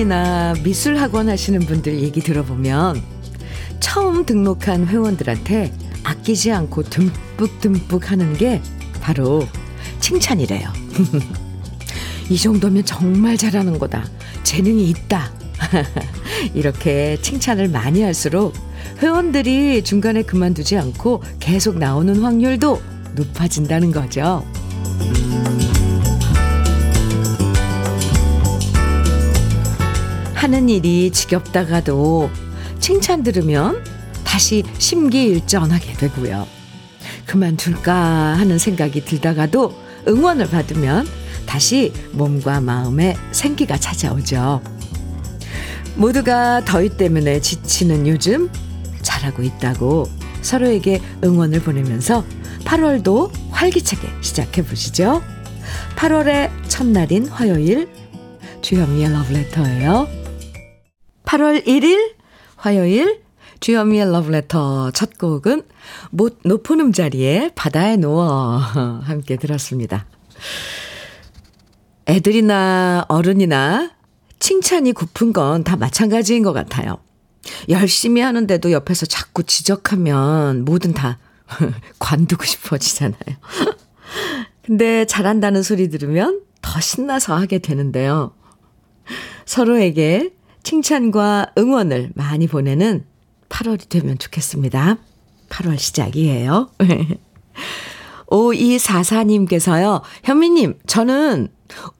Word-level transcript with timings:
학원이나 0.00 0.54
미술 0.62 0.96
학원 0.96 1.28
하시는 1.28 1.60
분들 1.60 2.00
얘기 2.00 2.20
들어보면 2.20 3.02
처음 3.80 4.24
등록한 4.24 4.86
회원들한테 4.86 5.72
아끼지 6.04 6.52
않고 6.52 6.84
듬뿍듬뿍 6.84 8.10
하는 8.10 8.32
게 8.34 8.62
바로 9.00 9.46
칭찬이래요. 10.00 10.68
이 12.30 12.38
정도면 12.38 12.84
정말 12.84 13.36
잘하는 13.36 13.78
거다. 13.78 14.04
재능이 14.42 14.88
있다. 14.88 15.32
이렇게 16.54 17.18
칭찬을 17.20 17.68
많이 17.68 18.02
할수록 18.02 18.54
회원들이 19.02 19.82
중간에 19.84 20.22
그만두지 20.22 20.76
않고 20.78 21.22
계속 21.40 21.78
나오는 21.78 22.22
확률도 22.22 22.80
높아진다는 23.16 23.92
거죠. 23.92 24.44
하는 30.40 30.70
일이 30.70 31.10
지겹다가도 31.10 32.30
칭찬 32.78 33.22
들으면 33.22 33.84
다시 34.24 34.62
심기일전하게 34.78 35.92
되고요. 35.92 36.46
그만둘까 37.26 37.92
하는 38.38 38.58
생각이 38.58 39.04
들다가도 39.04 39.74
응원을 40.08 40.48
받으면 40.48 41.06
다시 41.44 41.92
몸과 42.12 42.62
마음에 42.62 43.16
생기가 43.32 43.76
찾아오죠. 43.76 44.62
모두가 45.96 46.64
더위 46.64 46.88
때문에 46.88 47.42
지치는 47.42 48.06
요즘 48.06 48.50
잘하고 49.02 49.42
있다고 49.42 50.06
서로에게 50.40 51.02
응원을 51.22 51.60
보내면서 51.60 52.24
8월도 52.64 53.30
활기차게 53.50 54.08
시작해 54.22 54.64
보시죠. 54.64 55.20
8월의 55.96 56.50
첫날인 56.66 57.28
화요일 57.28 57.90
주현미의 58.62 59.12
러브레터예요. 59.12 60.29
8월 61.30 61.64
1일 61.64 62.14
화요일 62.56 63.22
주현미의 63.60 64.10
러브레터 64.10 64.90
첫 64.90 65.16
곡은 65.16 65.62
못 66.10 66.40
높은 66.44 66.80
음자리에 66.80 67.52
바다에 67.54 67.96
누워 67.96 68.56
함께 69.04 69.36
들었습니다. 69.36 70.06
애들이나 72.08 73.04
어른이나 73.06 73.92
칭찬이 74.40 74.90
고픈 74.92 75.32
건 75.32 75.62
다 75.62 75.76
마찬가지인 75.76 76.42
것 76.42 76.52
같아요. 76.52 76.98
열심히 77.68 78.22
하는데도 78.22 78.72
옆에서 78.72 79.06
자꾸 79.06 79.44
지적하면 79.44 80.64
뭐든 80.64 80.94
다 80.94 81.20
관두고 82.00 82.44
싶어지잖아요. 82.44 83.36
근데 84.66 85.04
잘한다는 85.04 85.62
소리 85.62 85.90
들으면 85.90 86.40
더 86.60 86.80
신나서 86.80 87.36
하게 87.36 87.60
되는데요. 87.60 88.34
서로에게 89.46 90.32
칭찬과 90.62 91.52
응원을 91.58 92.12
많이 92.14 92.46
보내는 92.46 93.04
8월이 93.48 93.88
되면 93.88 94.18
좋겠습니다. 94.18 94.98
8월 95.48 95.78
시작이에요. 95.78 96.70
5244님께서요, 98.26 100.02
현미님, 100.24 100.78
저는 100.86 101.48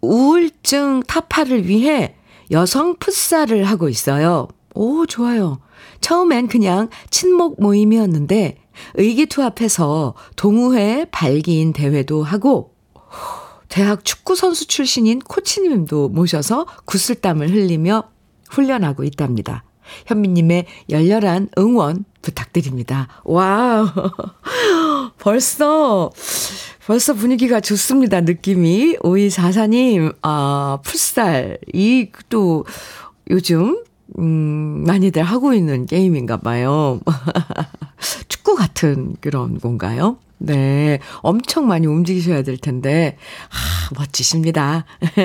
우울증 0.00 1.02
타파를 1.06 1.66
위해 1.66 2.14
여성 2.50 2.96
풋살을 2.96 3.64
하고 3.64 3.88
있어요. 3.88 4.48
오, 4.74 5.06
좋아요. 5.06 5.58
처음엔 6.00 6.48
그냥 6.48 6.88
친목 7.10 7.60
모임이었는데 7.60 8.58
의기투합해서 8.94 10.14
동호회 10.36 11.06
발기인 11.10 11.72
대회도 11.72 12.22
하고 12.22 12.74
대학 13.68 14.04
축구 14.04 14.34
선수 14.34 14.66
출신인 14.66 15.20
코치님도 15.20 16.08
모셔서 16.08 16.66
구슬땀을 16.86 17.50
흘리며 17.50 18.04
훈련하고 18.50 19.04
있답니다. 19.04 19.64
현미님의 20.06 20.66
열렬한 20.88 21.48
응원 21.58 22.04
부탁드립니다. 22.22 23.08
wow. 23.24 23.88
벌써, 25.18 26.10
벌써 26.86 27.14
분위기가 27.14 27.60
좋습니다. 27.60 28.20
느낌이. 28.20 28.96
5244님, 28.98 30.14
아, 30.22 30.78
풋살. 30.84 31.58
이, 31.72 32.08
또, 32.28 32.64
요즘, 33.30 33.82
음, 34.18 34.84
많이들 34.86 35.22
하고 35.22 35.54
있는 35.54 35.86
게임인가 35.86 36.38
봐요. 36.38 37.00
축구 38.28 38.54
같은 38.56 39.16
그런 39.20 39.58
건가요? 39.60 40.18
네. 40.38 40.98
엄청 41.20 41.68
많이 41.68 41.86
움직이셔야 41.86 42.42
될 42.42 42.56
텐데, 42.56 43.16
아, 43.50 43.94
멋지십니다. 43.98 44.84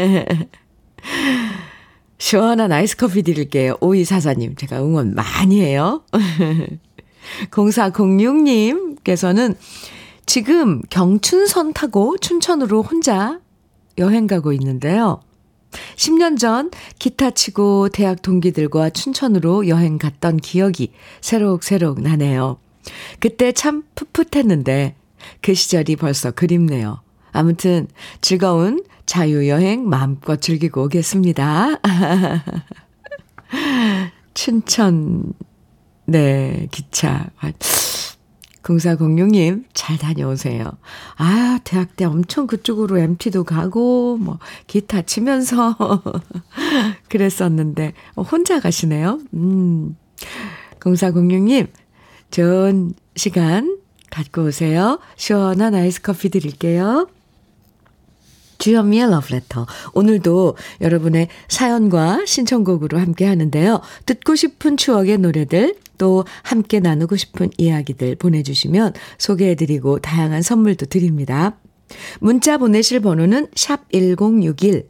시원한 2.25 2.71
아이스 2.71 2.97
커피 2.97 3.21
드릴게요. 3.21 3.77
5244님, 3.81 4.57
제가 4.57 4.81
응원 4.81 5.13
많이 5.13 5.61
해요. 5.61 6.01
0406님께서는 7.51 9.55
지금 10.25 10.81
경춘선 10.89 11.73
타고 11.73 12.17
춘천으로 12.17 12.81
혼자 12.81 13.39
여행 13.99 14.25
가고 14.25 14.53
있는데요. 14.53 15.21
10년 15.97 16.39
전 16.39 16.71
기타 16.97 17.29
치고 17.29 17.89
대학 17.89 18.23
동기들과 18.23 18.89
춘천으로 18.89 19.67
여행 19.67 19.99
갔던 19.99 20.37
기억이 20.37 20.93
새록새록 21.21 22.01
나네요. 22.01 22.57
그때 23.19 23.51
참 23.51 23.83
풋풋했는데 23.93 24.95
그 25.43 25.53
시절이 25.53 25.97
벌써 25.97 26.31
그립네요. 26.31 27.03
아무튼 27.33 27.87
즐거운 28.21 28.81
자유여행 29.05 29.87
마음껏 29.87 30.41
즐기고 30.41 30.83
오겠습니다. 30.83 31.79
춘천, 34.33 35.33
네, 36.05 36.67
기차. 36.71 37.29
0406님, 38.63 39.65
잘 39.73 39.97
다녀오세요. 39.97 40.71
아, 41.17 41.59
대학 41.63 41.95
때 41.95 42.05
엄청 42.05 42.47
그쪽으로 42.47 42.97
MT도 42.97 43.43
가고, 43.43 44.17
뭐, 44.17 44.39
기타 44.67 45.03
치면서 45.03 45.77
그랬었는데, 47.09 47.93
혼자 48.17 48.59
가시네요. 48.59 49.19
음. 49.35 49.95
0406님, 50.79 51.67
좋은 52.31 52.93
시간 53.15 53.77
갖고 54.09 54.45
오세요. 54.45 54.99
시원한 55.15 55.75
아이스 55.75 56.01
커피 56.01 56.29
드릴게요. 56.29 57.07
주현미의 58.65 59.11
러브레터. 59.11 59.67
오늘도 59.93 60.57
여러분의 60.81 61.27
사연과 61.49 62.25
신청곡으로 62.25 62.97
함께 62.97 63.25
하는데요. 63.25 63.79
듣고 64.07 64.35
싶은 64.35 64.75
추억의 64.75 65.19
노래들, 65.19 65.75
또 65.99 66.25
함께 66.41 66.79
나누고 66.79 67.15
싶은 67.15 67.51
이야기들 67.59 68.15
보내주시면 68.15 68.93
소개해드리고 69.19 69.99
다양한 69.99 70.41
선물도 70.41 70.87
드립니다. 70.87 71.59
문자 72.19 72.57
보내실 72.57 73.01
번호는 73.01 73.49
샵 73.53 73.87
1061. 73.91 74.89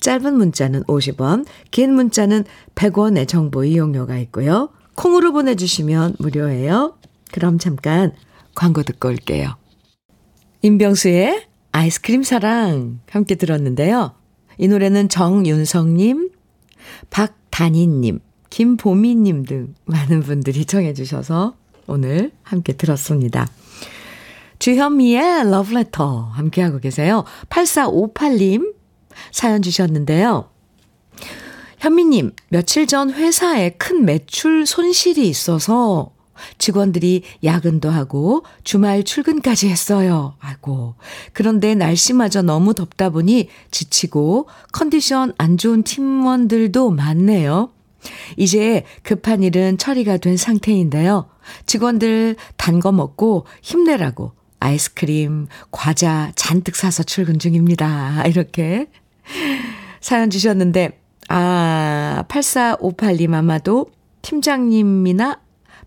짧은 0.00 0.34
문자는 0.34 0.82
50원, 0.82 1.46
긴 1.70 1.94
문자는 1.94 2.44
100원의 2.74 3.28
정보 3.28 3.62
이용료가 3.62 4.18
있고요. 4.18 4.70
콩으로 4.96 5.32
보내주시면 5.32 6.16
무료예요. 6.18 6.98
그럼 7.30 7.58
잠깐 7.60 8.14
광고 8.56 8.82
듣고 8.82 9.08
올게요. 9.10 9.54
임병수의 10.62 11.51
아이스크림 11.72 12.22
사랑 12.22 13.00
함께 13.10 13.34
들었는데요. 13.34 14.14
이 14.58 14.68
노래는 14.68 15.08
정윤성님, 15.08 16.30
박단희님, 17.10 18.20
김보미님 18.50 19.44
등 19.44 19.74
많은 19.86 20.20
분들이 20.20 20.64
청해 20.66 20.92
주셔서 20.92 21.56
오늘 21.86 22.30
함께 22.42 22.74
들었습니다. 22.74 23.48
주현미의 24.58 25.50
러브레터 25.50 26.20
함께하고 26.34 26.78
계세요. 26.78 27.24
8458님 27.48 28.74
사연 29.32 29.62
주셨는데요. 29.62 30.48
현미님, 31.78 32.32
며칠 32.48 32.86
전 32.86 33.10
회사에 33.12 33.70
큰 33.70 34.04
매출 34.04 34.66
손실이 34.66 35.26
있어서 35.28 36.11
직원들이 36.58 37.22
야근도 37.44 37.90
하고 37.90 38.44
주말 38.64 39.02
출근까지 39.04 39.68
했어요. 39.68 40.34
아이고. 40.40 40.94
그런데 41.32 41.74
날씨마저 41.74 42.42
너무 42.42 42.74
덥다 42.74 43.10
보니 43.10 43.48
지치고 43.70 44.48
컨디션 44.72 45.32
안 45.38 45.56
좋은 45.56 45.82
팀원들도 45.82 46.90
많네요. 46.90 47.70
이제 48.36 48.84
급한 49.02 49.42
일은 49.42 49.78
처리가 49.78 50.16
된 50.16 50.36
상태인데요. 50.36 51.28
직원들 51.66 52.36
단 52.56 52.80
거 52.80 52.90
먹고 52.90 53.46
힘내라고 53.62 54.32
아이스크림, 54.58 55.48
과자 55.70 56.32
잔뜩 56.36 56.76
사서 56.76 57.02
출근 57.02 57.38
중입니다. 57.38 58.24
이렇게 58.30 58.86
사연 60.00 60.30
주셨는데, 60.30 61.00
아, 61.28 62.24
8458님 62.28 63.34
아마도 63.34 63.90
팀장님이나 64.22 65.40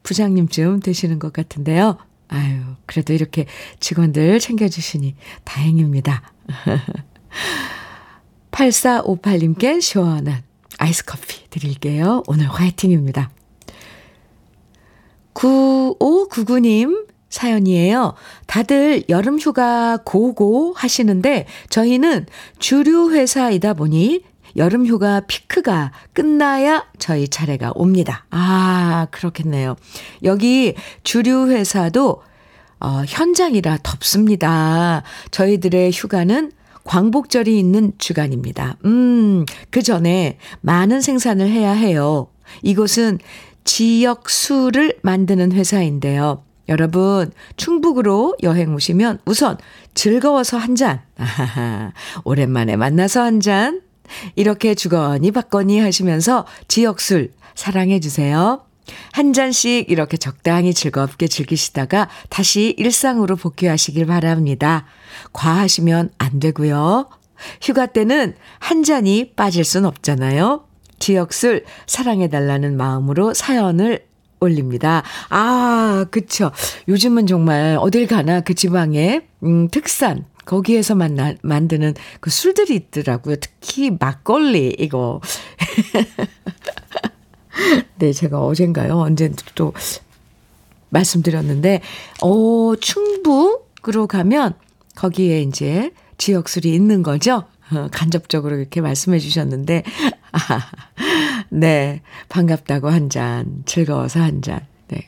부장님쯤 0.06 0.80
되시는 0.81 1.19
것 1.19 1.34
같은데요. 1.34 1.98
아유, 2.28 2.62
그래도 2.86 3.12
이렇게 3.13 3.46
직원들 3.80 4.40
챙겨주시니 4.40 5.16
다행입니다. 5.44 6.31
8458님께 8.52 9.81
시원한 9.81 10.44
아이스 10.78 11.04
커피 11.04 11.50
드릴게요. 11.50 12.24
오늘 12.28 12.48
화이팅입니다. 12.48 13.31
9599님 15.34 17.07
사연이에요. 17.30 18.13
다들 18.48 19.04
여름 19.10 19.40
휴가 19.40 19.98
고고 20.06 20.74
하시는데 20.74 21.48
저희는 21.69 22.28
주류 22.60 23.12
회사이다 23.12 23.74
보니 23.74 24.24
여름 24.56 24.86
휴가 24.86 25.22
피크가 25.22 25.92
끝나야 26.13 26.86
저희 26.98 27.28
차례가 27.28 27.72
옵니다. 27.75 28.25
아, 28.30 29.07
그렇겠네요. 29.12 29.75
여기 30.24 30.75
주류 31.04 31.50
회사도 31.50 32.22
어, 32.80 33.04
현장이라 33.07 33.80
덥습니다. 33.84 35.04
저희들의 35.31 35.92
휴가는 35.92 36.52
광복절이 36.84 37.57
있는 37.57 37.94
주간입니다. 37.98 38.78
음, 38.86 39.46
그 39.72 39.81
전에 39.81 40.38
많은 40.62 41.02
생산을 41.02 41.50
해야 41.50 41.72
해요. 41.72 42.28
이곳은 42.62 43.19
지역 43.63 44.30
술을 44.30 45.00
만드는 45.02 45.52
회사인데요. 45.52 46.44
여러분, 46.69 47.31
충북으로 47.57 48.36
여행 48.44 48.74
오시면 48.74 49.19
우선 49.25 49.57
즐거워서 49.94 50.57
한 50.57 50.75
잔. 50.75 51.02
오랜만에 52.24 52.75
만나서 52.75 53.22
한 53.22 53.40
잔. 53.40 53.81
이렇게 54.36 54.75
주거니 54.75 55.31
받거니 55.31 55.80
하시면서 55.80 56.46
지역술 56.68 57.31
사랑해 57.56 58.00
주세요. 58.00 58.62
한 59.13 59.34
잔씩 59.34 59.90
이렇게 59.90 60.18
적당히 60.18 60.74
즐겁게 60.74 61.28
즐기시다가 61.28 62.10
다시 62.30 62.75
일상으로 62.78 63.36
복귀하시길 63.36 64.06
바랍니다. 64.06 64.86
과하시면 65.34 66.12
안 66.18 66.40
되고요. 66.40 67.10
휴가 67.62 67.86
때는 67.88 68.36
한 68.60 68.84
잔이 68.84 69.34
빠질 69.36 69.63
순 69.63 69.86
없잖아요. 69.86 70.66
지역술 71.00 71.66
사랑해달라는 71.88 72.78
마음으로 72.78 73.34
사연을 73.34 74.06
올립니다. 74.40 75.04
아, 75.30 76.06
그쵸. 76.12 76.52
요즘은 76.88 77.28
정말 77.28 77.78
어딜 77.80 78.07
가나 78.07 78.42
그 78.42 78.54
지방에, 78.54 79.22
음, 79.44 79.68
특산, 79.69 80.25
거기에서 80.45 80.95
만나, 80.95 81.33
만드는 81.42 81.95
그 82.19 82.30
술들이 82.30 82.75
있더라고요. 82.75 83.36
특히 83.38 83.92
막걸리, 83.92 84.75
이거. 84.80 85.21
네, 87.97 88.13
제가 88.13 88.39
어젠가요? 88.39 88.97
언제 89.00 89.31
또 89.56 89.74
말씀드렸는데, 90.89 91.81
어, 92.21 92.75
충북으로 92.80 94.07
가면 94.07 94.53
거기에 94.95 95.42
이제 95.42 95.92
지역술이 96.18 96.74
있는 96.74 97.03
거죠? 97.03 97.45
어, 97.71 97.88
간접적으로 97.92 98.57
이렇게 98.57 98.81
말씀해 98.81 99.19
주셨는데, 99.19 99.83
아, 100.31 100.39
네, 101.50 102.01
반갑다고 102.30 102.89
한 102.89 103.09
잔, 103.09 103.63
즐거워서 103.65 104.21
한 104.21 104.42
잔. 104.42 104.65
네. 104.87 105.07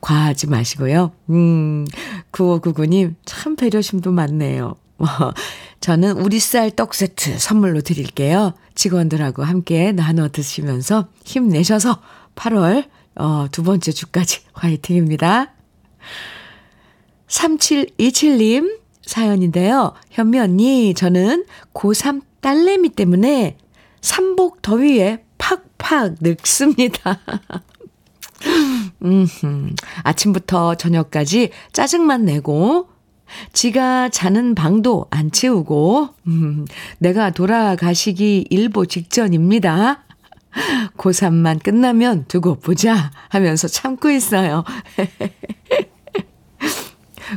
과하지 0.00 0.48
마시고요. 0.48 1.12
음, 1.30 1.86
9599님, 2.32 3.14
참 3.24 3.56
배려심도 3.56 4.12
많네요. 4.12 4.74
뭐, 4.96 5.08
저는 5.80 6.18
우리 6.18 6.38
쌀 6.38 6.70
떡 6.70 6.94
세트 6.94 7.38
선물로 7.38 7.80
드릴게요. 7.80 8.54
직원들하고 8.74 9.42
함께 9.42 9.92
나눠 9.92 10.28
드시면서 10.28 11.08
힘내셔서 11.24 12.00
8월, 12.34 12.88
어, 13.16 13.46
두 13.50 13.62
번째 13.62 13.92
주까지 13.92 14.40
화이팅입니다. 14.52 15.52
3727님 17.28 18.78
사연인데요. 19.02 19.94
현미 20.10 20.38
언니, 20.38 20.94
저는 20.94 21.44
고3 21.74 22.22
딸내미 22.40 22.90
때문에 22.90 23.56
삼복 24.00 24.62
더위에 24.62 25.24
팍팍 25.38 26.16
늙습니다. 26.20 27.20
음, 29.04 29.74
아침부터 30.02 30.76
저녁까지 30.76 31.50
짜증만 31.72 32.24
내고, 32.24 32.88
지가 33.52 34.08
자는 34.08 34.54
방도 34.54 35.06
안 35.10 35.30
채우고, 35.30 36.10
음, 36.26 36.66
내가 36.98 37.30
돌아가시기 37.30 38.46
일보 38.50 38.86
직전입니다. 38.86 40.04
고3만 40.96 41.62
끝나면 41.62 42.26
두고 42.28 42.56
보자 42.56 43.10
하면서 43.28 43.68
참고 43.68 44.10
있어요. 44.10 44.64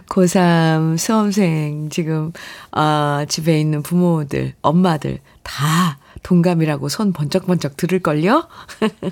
고3 0.09 0.97
수험생 0.97 1.89
지금, 1.89 2.31
아, 2.71 3.25
집에 3.27 3.59
있는 3.59 3.81
부모들, 3.81 4.53
엄마들 4.61 5.19
다 5.43 5.97
동감이라고 6.23 6.89
손 6.89 7.13
번쩍번쩍 7.13 7.77
들을걸요? 7.77 8.47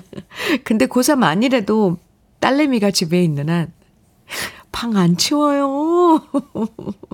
근데 0.64 0.86
고3 0.86 1.24
아니래도 1.24 1.98
딸내미가 2.46 2.92
집에 2.92 3.24
있는 3.24 3.48
한, 3.48 3.72
방 4.70 4.96
안 4.96 5.16
치워요. 5.16 6.22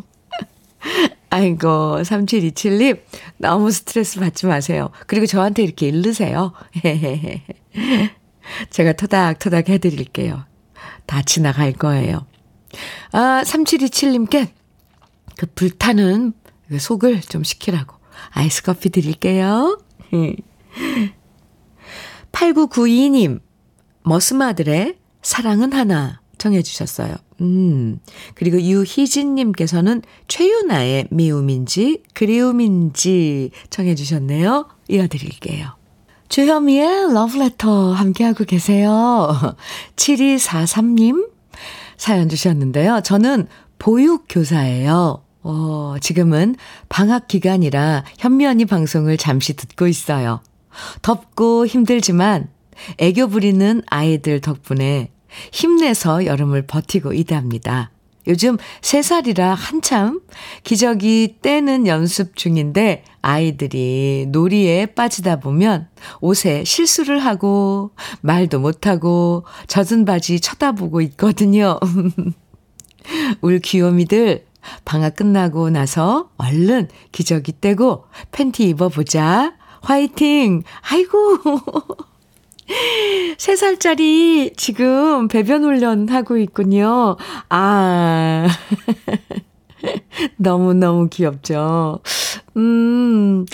아이고, 1.31 2.01
3727님, 2.03 3.01
너무 3.39 3.71
스트레스 3.71 4.21
받지 4.21 4.45
마세요. 4.45 4.91
그리고 5.07 5.25
저한테 5.25 5.63
이렇게 5.63 5.89
일르세요. 5.89 6.53
제가 8.69 8.93
토닥토닥 8.93 9.71
해드릴게요. 9.71 10.45
다 11.07 11.23
지나갈 11.23 11.73
거예요. 11.73 12.27
아, 13.13 13.41
3727님께 13.43 14.49
그 15.39 15.47
불타는 15.55 16.35
그 16.69 16.79
속을 16.79 17.23
좀 17.23 17.43
식히라고 17.43 17.97
아이스 18.33 18.63
커피 18.63 18.91
드릴게요. 18.91 19.81
8992님, 22.33 23.41
머스마들의 24.03 24.99
사랑은 25.23 25.73
하나 25.73 26.21
정해주셨어요. 26.39 27.15
음, 27.41 27.99
그리고 28.35 28.61
유희진님께서는 28.61 30.03
최유나의 30.29 31.09
미움인지 31.11 32.03
그리움인지 32.15 33.51
정해주셨네요. 33.71 34.69
이어드릴게요. 34.89 35.77
주현미의 36.29 37.13
러브레터 37.13 37.93
함께하고 37.93 38.45
계세요. 38.45 39.57
7243님 39.97 41.29
사연 41.97 42.29
주셨는데요. 42.29 43.01
저는 43.05 43.47
보육교사예요. 43.79 45.23
어, 45.45 45.95
지금은 46.01 46.57
방학 46.89 47.29
기간이라 47.29 48.05
현미 48.19 48.47
언니 48.47 48.65
방송을 48.65 49.17
잠시 49.17 49.55
듣고 49.55 49.87
있어요. 49.87 50.41
덥고 51.03 51.67
힘들지만 51.67 52.49
애교 52.99 53.29
부리는 53.29 53.83
아이들 53.87 54.41
덕분에 54.41 55.11
힘내서 55.53 56.27
여름을 56.27 56.67
버티고 56.67 57.13
있답니다. 57.13 57.91
요즘 58.29 58.57
3살이라 58.83 59.55
한참 59.57 60.21
기저귀 60.63 61.39
떼는 61.43 61.87
연습 61.87 62.37
중인데 62.37 63.05
아이들이 63.21 64.27
놀이에 64.29 64.87
빠지다 64.87 65.41
보면 65.41 65.89
옷에 66.21 66.63
실수를 66.65 67.19
하고 67.19 67.91
말도 68.21 68.61
못하고 68.61 69.45
젖은 69.67 70.05
바지 70.05 70.41
쳐다보고 70.41 71.01
있거든요. 71.01 71.81
울 73.43 73.59
귀요미들 73.59 74.47
방학 74.85 75.17
끝나고 75.17 75.71
나서 75.71 76.31
얼른 76.37 76.89
기저귀 77.11 77.61
떼고 77.61 78.05
팬티 78.31 78.69
입어보자. 78.69 79.55
화이팅! 79.83 80.63
아이고! 80.89 81.41
3살짜리 83.37 84.57
지금 84.57 85.29
배변 85.29 85.65
훈련 85.65 86.09
하고 86.09 86.37
있군요. 86.37 87.17
아. 87.49 88.47
너무너무 90.37 91.09
귀엽죠. 91.09 92.01
음, 92.57 93.45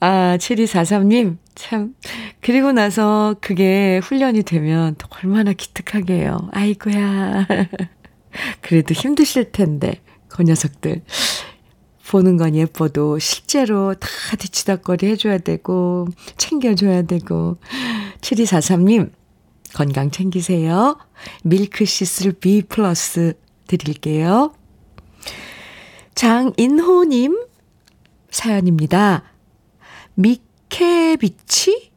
아, 0.00 0.36
7243님, 0.38 1.38
참. 1.54 1.94
그리고 2.40 2.72
나서 2.72 3.36
그게 3.40 4.00
훈련이 4.02 4.42
되면 4.42 4.94
또 4.98 5.06
얼마나 5.22 5.52
기특하게요. 5.52 6.48
아이고야. 6.52 7.46
그래도 8.60 8.94
힘드실 8.94 9.52
텐데, 9.52 10.00
그 10.28 10.42
녀석들. 10.42 11.02
보는 12.08 12.36
건 12.38 12.54
예뻐도 12.54 13.18
실제로 13.18 13.94
다 13.94 14.08
뒤치다거리 14.38 15.06
해줘야 15.06 15.38
되고, 15.38 16.08
챙겨줘야 16.36 17.02
되고. 17.02 17.56
7243님, 18.20 19.12
건강 19.74 20.10
챙기세요. 20.10 20.98
밀크시슬 21.44 22.32
B 22.32 22.62
플러스 22.62 23.34
드릴게요. 23.66 24.54
장인호님 26.14 27.46
사연입니다. 28.30 29.22
미케비치? 30.14 31.92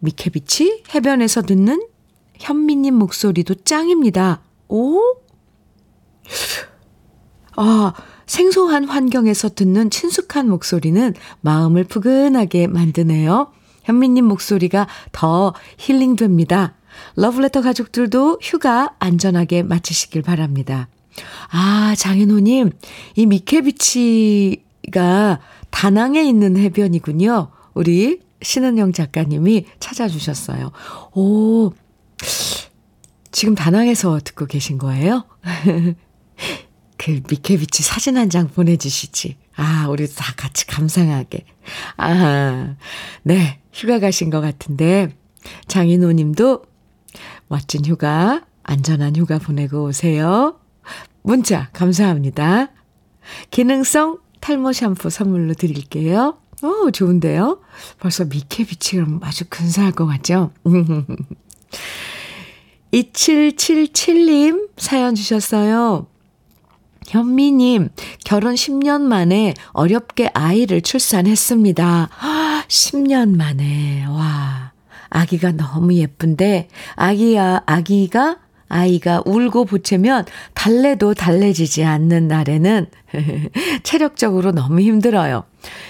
미케비치? 0.00 0.82
해변에서 0.94 1.42
듣는 1.42 1.86
현미님 2.38 2.94
목소리도 2.94 3.54
짱입니다. 3.56 4.42
오? 4.68 4.98
아, 7.56 7.92
생소한 8.26 8.84
환경에서 8.84 9.50
듣는 9.50 9.90
친숙한 9.90 10.48
목소리는 10.48 11.14
마음을 11.40 11.84
푸근하게 11.84 12.66
만드네요. 12.66 13.52
현미님 13.84 14.24
목소리가 14.24 14.86
더 15.12 15.54
힐링됩니다. 15.78 16.74
러브레터 17.16 17.60
가족들도 17.60 18.38
휴가 18.40 18.94
안전하게 18.98 19.62
마치시길 19.62 20.22
바랍니다. 20.22 20.88
아, 21.50 21.94
장인호님, 21.96 22.72
이 23.16 23.26
미케비치가 23.26 24.60
다낭에 25.70 26.22
있는 26.22 26.56
해변이군요. 26.56 27.48
우리 27.74 28.20
신은영 28.42 28.92
작가님이 28.92 29.66
찾아주셨어요. 29.80 30.72
오, 31.14 31.72
지금 33.30 33.54
다낭에서 33.54 34.20
듣고 34.22 34.46
계신 34.46 34.78
거예요? 34.78 35.24
그 37.04 37.20
미케비치 37.28 37.82
사진 37.82 38.16
한 38.16 38.30
장 38.30 38.48
보내주시지. 38.48 39.36
아, 39.56 39.86
우리 39.90 40.08
다 40.12 40.32
같이 40.36 40.66
감상하게. 40.66 41.44
아, 41.98 42.76
네, 43.22 43.60
휴가 43.72 43.98
가신 44.00 44.30
것 44.30 44.40
같은데, 44.40 45.14
장인호 45.68 46.12
님도 46.12 46.64
멋진 47.48 47.84
휴가, 47.84 48.42
안전한 48.62 49.14
휴가 49.16 49.38
보내고 49.38 49.84
오세요. 49.84 50.58
문자, 51.22 51.68
감사합니다. 51.72 52.70
기능성 53.50 54.18
탈모 54.40 54.72
샴푸 54.72 55.10
선물로 55.10 55.52
드릴게요. 55.54 56.38
어, 56.62 56.90
좋은데요? 56.90 57.60
벌써 58.00 58.24
미케비치가 58.24 59.04
아주 59.22 59.44
근사할 59.50 59.92
것 59.92 60.06
같죠? 60.06 60.52
2777님 62.92 64.68
사연 64.76 65.14
주셨어요. 65.14 66.06
현미님, 67.08 67.90
결혼 68.24 68.54
10년 68.54 69.02
만에 69.02 69.54
어렵게 69.72 70.30
아이를 70.34 70.80
출산했습니다. 70.82 72.08
10년 72.68 73.36
만에, 73.36 74.04
와. 74.06 74.72
아기가 75.10 75.52
너무 75.52 75.94
예쁜데, 75.94 76.68
아기야, 76.96 77.62
아기가, 77.66 78.38
아이가 78.68 79.22
울고 79.24 79.66
보채면 79.66 80.24
달래도 80.54 81.14
달래지지 81.14 81.84
않는 81.84 82.26
날에는 82.26 82.86
체력적으로 83.84 84.50
너무 84.50 84.80
힘들어요. 84.80 85.44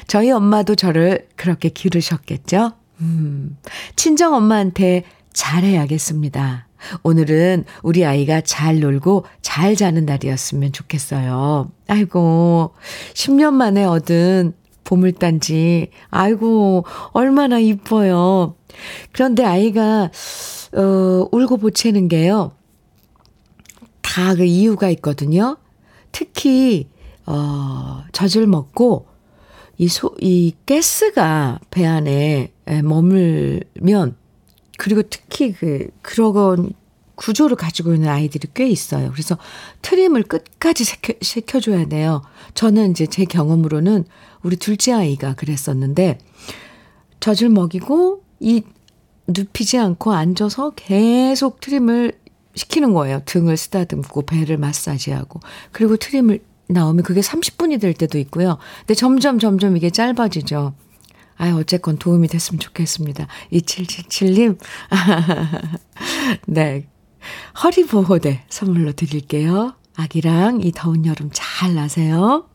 저희 0.06 0.30
엄마도 0.30 0.74
저를 0.74 1.28
그렇게 1.36 1.70
기르셨겠죠? 1.70 2.72
음, 3.00 3.56
친정 3.96 4.34
엄마한테 4.34 5.04
잘해야겠습니다. 5.32 6.63
오늘은 7.02 7.64
우리 7.82 8.04
아이가 8.04 8.40
잘 8.40 8.80
놀고 8.80 9.24
잘 9.42 9.76
자는 9.76 10.04
날이었으면 10.04 10.72
좋겠어요. 10.72 11.70
아이고, 11.88 12.74
10년 13.14 13.54
만에 13.54 13.84
얻은 13.84 14.52
보물단지, 14.84 15.90
아이고, 16.10 16.84
얼마나 17.12 17.58
이뻐요. 17.58 18.56
그런데 19.12 19.44
아이가, 19.44 20.10
어, 20.74 21.28
울고 21.32 21.56
보채는 21.58 22.08
게요. 22.08 22.52
다 24.02 24.34
그 24.34 24.44
이유가 24.44 24.90
있거든요. 24.90 25.56
특히, 26.12 26.88
어, 27.26 28.04
젖을 28.12 28.46
먹고, 28.46 29.06
이 29.78 29.88
소, 29.88 30.14
이 30.20 30.54
가스가 30.66 31.58
배 31.70 31.84
안에 31.84 32.52
머물면 32.84 34.16
그리고 34.78 35.02
특히 35.02 35.52
그, 35.52 35.88
그런 36.02 36.72
구조를 37.14 37.56
가지고 37.56 37.94
있는 37.94 38.08
아이들이 38.08 38.48
꽤 38.54 38.68
있어요. 38.68 39.10
그래서 39.12 39.38
트림을 39.82 40.24
끝까지 40.24 40.84
시켜, 40.84 41.14
시켜 41.22 41.60
줘야 41.60 41.86
돼요. 41.86 42.22
저는 42.54 42.90
이제 42.90 43.06
제 43.06 43.24
경험으로는 43.24 44.04
우리 44.42 44.56
둘째 44.56 44.92
아이가 44.92 45.34
그랬었는데, 45.34 46.18
젖을 47.20 47.48
먹이고, 47.48 48.22
이, 48.40 48.62
눕히지 49.26 49.78
않고 49.78 50.12
앉아서 50.12 50.72
계속 50.76 51.60
트림을 51.60 52.12
시키는 52.56 52.92
거예요. 52.92 53.22
등을 53.24 53.56
쓰다듬고, 53.56 54.22
배를 54.22 54.58
마사지하고. 54.58 55.40
그리고 55.72 55.96
트림을 55.96 56.40
나오면 56.66 57.04
그게 57.04 57.20
30분이 57.20 57.80
될 57.80 57.94
때도 57.94 58.18
있고요. 58.18 58.58
근데 58.80 58.94
점점, 58.94 59.38
점점 59.38 59.76
이게 59.76 59.90
짧아지죠. 59.90 60.74
아, 61.36 61.54
어쨌건 61.56 61.98
도움이 61.98 62.28
됐으면 62.28 62.60
좋겠습니다. 62.60 63.26
2777님. 63.52 64.58
네. 66.46 66.86
허리 67.62 67.86
보호대 67.86 68.44
선물로 68.48 68.92
드릴게요. 68.92 69.74
아기랑 69.96 70.60
이 70.62 70.72
더운 70.72 71.06
여름 71.06 71.30
잘 71.32 71.74
나세요. 71.74 72.46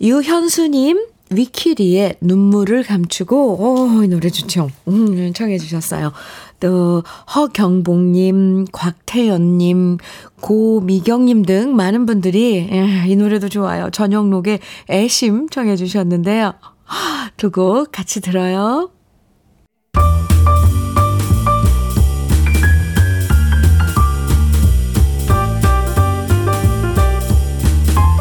유현수님, 0.00 1.06
위키리의 1.30 2.16
눈물을 2.20 2.82
감추고, 2.82 3.36
오, 3.60 4.02
이 4.02 4.08
노래 4.08 4.30
좋죠. 4.30 4.70
음, 4.88 5.32
청해주셨어요. 5.32 6.12
또, 6.58 7.02
허경복님, 7.34 8.66
곽태연님, 8.72 9.98
고미경님 10.40 11.44
등 11.44 11.76
많은 11.76 12.06
분들이, 12.06 12.68
예, 12.70 13.04
이 13.06 13.14
노래도 13.16 13.48
좋아요. 13.48 13.90
전영록의 13.90 14.60
애심 14.88 15.48
청해주셨는데요. 15.50 16.54
두 17.36 17.50
곡 17.50 17.92
같이 17.92 18.20
들어요. 18.20 18.90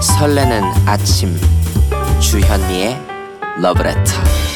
설레는 0.02 0.64
아침 0.86 1.36
주현미의 2.20 2.98
러브레터 3.62 4.49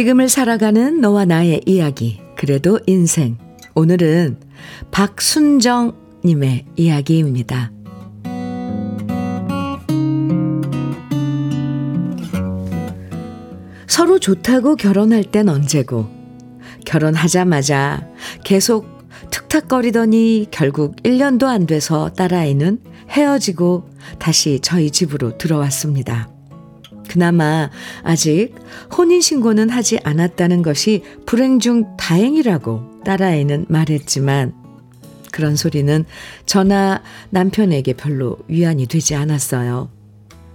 지금을 0.00 0.30
살아가는 0.30 1.02
너와 1.02 1.26
나의 1.26 1.60
이야기, 1.66 2.22
그래도 2.34 2.80
인생. 2.86 3.36
오늘은 3.74 4.38
박순정님의 4.92 6.64
이야기입니다. 6.74 7.70
서로 13.86 14.18
좋다고 14.18 14.76
결혼할 14.76 15.22
땐 15.24 15.50
언제고, 15.50 16.08
결혼하자마자 16.86 18.08
계속 18.42 19.06
툭탁거리더니 19.30 20.46
결국 20.50 20.96
1년도 21.02 21.44
안 21.44 21.66
돼서 21.66 22.08
딸아이는 22.14 22.80
헤어지고 23.10 23.90
다시 24.18 24.60
저희 24.62 24.90
집으로 24.90 25.36
들어왔습니다. 25.36 26.39
그나마 27.10 27.70
아직 28.04 28.54
혼인신고는 28.96 29.68
하지 29.68 29.98
않았다는 30.04 30.62
것이 30.62 31.02
불행 31.26 31.58
중 31.58 31.96
다행이라고 31.96 33.00
딸아이는 33.04 33.66
말했지만 33.68 34.54
그런 35.32 35.56
소리는 35.56 36.04
저나 36.46 37.02
남편에게 37.30 37.94
별로 37.94 38.38
위안이 38.46 38.86
되지 38.86 39.16
않았어요. 39.16 39.90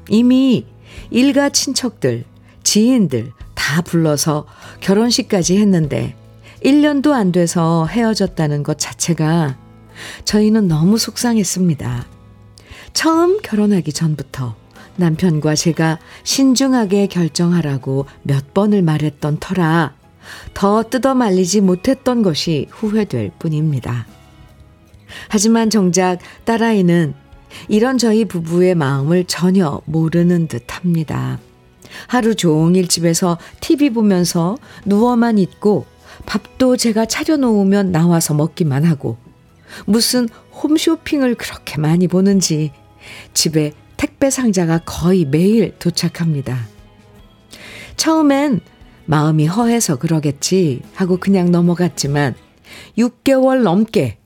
이미 0.07 0.65
일가 1.09 1.49
친척들, 1.49 2.23
지인들 2.63 3.33
다 3.53 3.81
불러서 3.81 4.45
결혼식까지 4.79 5.57
했는데 5.57 6.15
1년도 6.63 7.11
안 7.11 7.33
돼서 7.33 7.85
헤어졌다는 7.85 8.63
것 8.63 8.79
자체가 8.79 9.57
저희는 10.23 10.69
너무 10.69 10.97
속상했습니다. 10.97 12.05
처음 12.93 13.41
결혼하기 13.41 13.91
전부터 13.91 14.55
남편과 14.97 15.55
제가 15.55 15.99
신중하게 16.23 17.07
결정하라고 17.07 18.05
몇 18.23 18.53
번을 18.53 18.81
말했던 18.81 19.37
터라 19.39 19.93
더 20.53 20.83
뜯어 20.83 21.13
말리지 21.13 21.61
못했던 21.61 22.23
것이 22.23 22.67
후회될 22.71 23.31
뿐입니다. 23.37 24.07
하지만 25.29 25.69
정작 25.69 26.19
딸아이는 26.45 27.13
이런 27.67 27.97
저희 27.97 28.25
부부의 28.25 28.75
마음을 28.75 29.25
전혀 29.25 29.81
모르는 29.85 30.47
듯 30.47 30.63
합니다. 30.75 31.39
하루 32.07 32.35
종일 32.35 32.87
집에서 32.87 33.37
TV 33.61 33.91
보면서 33.91 34.57
누워만 34.85 35.37
있고 35.37 35.85
밥도 36.25 36.77
제가 36.77 37.05
차려놓으면 37.05 37.91
나와서 37.91 38.33
먹기만 38.33 38.83
하고 38.83 39.17
무슨 39.85 40.27
홈쇼핑을 40.61 41.35
그렇게 41.35 41.77
많이 41.77 42.07
보는지 42.07 42.71
집에 43.33 43.73
택배 44.15 44.29
상자가 44.29 44.79
거의 44.85 45.25
매일 45.25 45.73
도착합니다. 45.77 46.67
처음엔 47.97 48.61
마음이 49.05 49.45
허해서 49.45 49.97
그러겠지 49.97 50.81
하고 50.93 51.17
그냥 51.17 51.51
넘어갔지만 51.51 52.33
6개월 52.97 53.61
넘게 53.61 54.17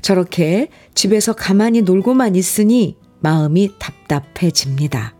저렇게 0.00 0.68
집에서 0.94 1.34
가만히 1.34 1.82
놀고만 1.82 2.36
있으니 2.36 2.96
마음이 3.20 3.72
답답해집니다. 3.78 5.14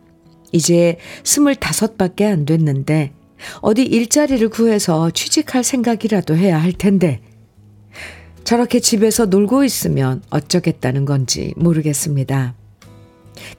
이제 0.53 0.97
25밖에 1.23 2.23
안 2.23 2.47
됐는데 2.47 3.13
어디 3.61 3.83
일자리를 3.83 4.49
구해서 4.49 5.11
취직할 5.11 5.65
생각이라도 5.65 6.35
해야 6.35 6.63
할 6.63 6.73
텐데, 6.73 7.21
저렇게 8.45 8.81
집에서 8.81 9.27
놀고 9.27 9.65
있으면 9.65 10.23
어쩌겠다는 10.31 11.05
건지 11.05 11.53
모르겠습니다. 11.57 12.55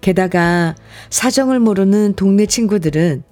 게다가 0.01 0.75
사정을 1.09 1.59
모르는 1.59 2.15
동네 2.15 2.45
친구들은 2.45 3.23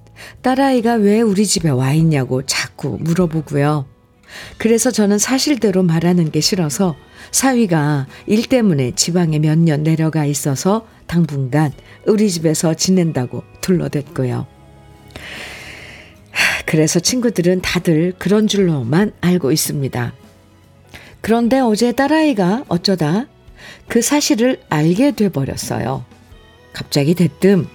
딸아이가 0.42 0.96
왜 0.96 1.22
우리 1.22 1.46
집에 1.46 1.70
와 1.70 1.94
있냐고 1.94 2.46
자꾸 2.46 2.98
물어보고요. 3.02 3.86
그래서 4.58 4.90
저는 4.92 5.20
사실대로 5.20 5.84
말하는 5.84 6.32
게 6.32 6.42
싫어서 6.42 6.96
사위가 7.32 8.08
일 8.28 8.48
때문에 8.48 8.92
지방에 8.96 9.40
몇 9.40 9.58
년 9.58 9.84
내려가 9.84 10.26
있어서 10.26 10.88
당분간 11.08 11.72
우리 12.08 12.30
집에서 12.30 12.74
지낸다고 12.74 13.44
둘러댔고요. 13.62 14.48
그래서 16.66 17.00
친구들은 17.00 17.62
다들 17.62 18.14
그런 18.18 18.48
줄로만 18.48 19.12
알고 19.22 19.52
있습니다. 19.52 20.14
그런데 21.22 21.60
어제 21.60 21.92
딸아이가 21.92 22.66
어쩌다 22.68 23.28
그 23.88 24.02
사실을 24.02 24.62
알게 24.70 25.12
돼 25.12 25.30
버렸어요. 25.30 26.04
갑자기 26.74 27.14
대뜸 27.14 27.68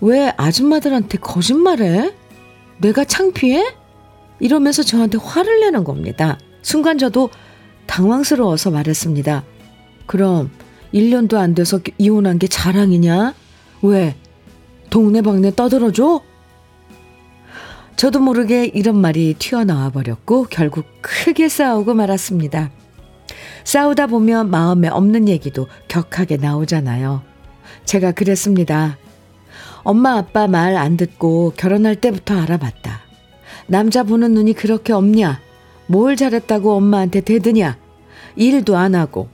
왜 0.00 0.32
아줌마들한테 0.36 1.18
거짓말해? 1.18 2.12
내가 2.78 3.04
창피해? 3.04 3.64
이러면서 4.40 4.82
저한테 4.82 5.18
화를 5.18 5.60
내는 5.60 5.84
겁니다. 5.84 6.38
순간 6.62 6.98
저도 6.98 7.30
당황스러워서 7.86 8.70
말했습니다. 8.70 9.44
그럼 10.06 10.50
1년도 10.92 11.36
안 11.36 11.54
돼서 11.54 11.80
이혼한 11.98 12.38
게 12.38 12.46
자랑이냐? 12.46 13.34
왜? 13.82 14.16
동네방네 14.90 15.54
떠들어줘? 15.54 16.20
저도 17.96 18.20
모르게 18.20 18.66
이런 18.66 18.96
말이 18.98 19.34
튀어나와 19.38 19.90
버렸고 19.90 20.46
결국 20.50 20.84
크게 21.00 21.48
싸우고 21.48 21.94
말았습니다. 21.94 22.70
싸우다 23.64 24.06
보면 24.06 24.50
마음에 24.50 24.88
없는 24.88 25.28
얘기도 25.28 25.68
격하게 25.88 26.36
나오잖아요. 26.38 27.22
제가 27.84 28.12
그랬습니다. 28.12 28.98
엄마 29.82 30.16
아빠 30.16 30.46
말 30.46 30.76
안 30.76 30.96
듣고 30.96 31.52
결혼할 31.56 31.96
때부터 31.96 32.40
알아봤다. 32.40 33.00
남자 33.66 34.02
보는 34.02 34.32
눈이 34.34 34.54
그렇게 34.54 34.92
없냐? 34.92 35.40
뭘 35.86 36.16
잘했다고 36.16 36.72
엄마한테 36.74 37.20
대드냐? 37.20 37.76
일도 38.36 38.76
안 38.76 38.94
하고 38.94 39.28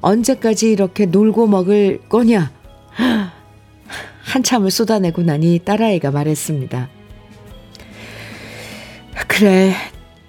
언제까지 0.00 0.70
이렇게 0.70 1.06
놀고 1.06 1.46
먹을 1.46 2.00
거냐? 2.08 2.52
한참을 4.24 4.70
쏟아내고 4.70 5.22
나니 5.22 5.60
딸아이가 5.64 6.10
말했습니다. 6.10 6.88
그래. 9.28 9.74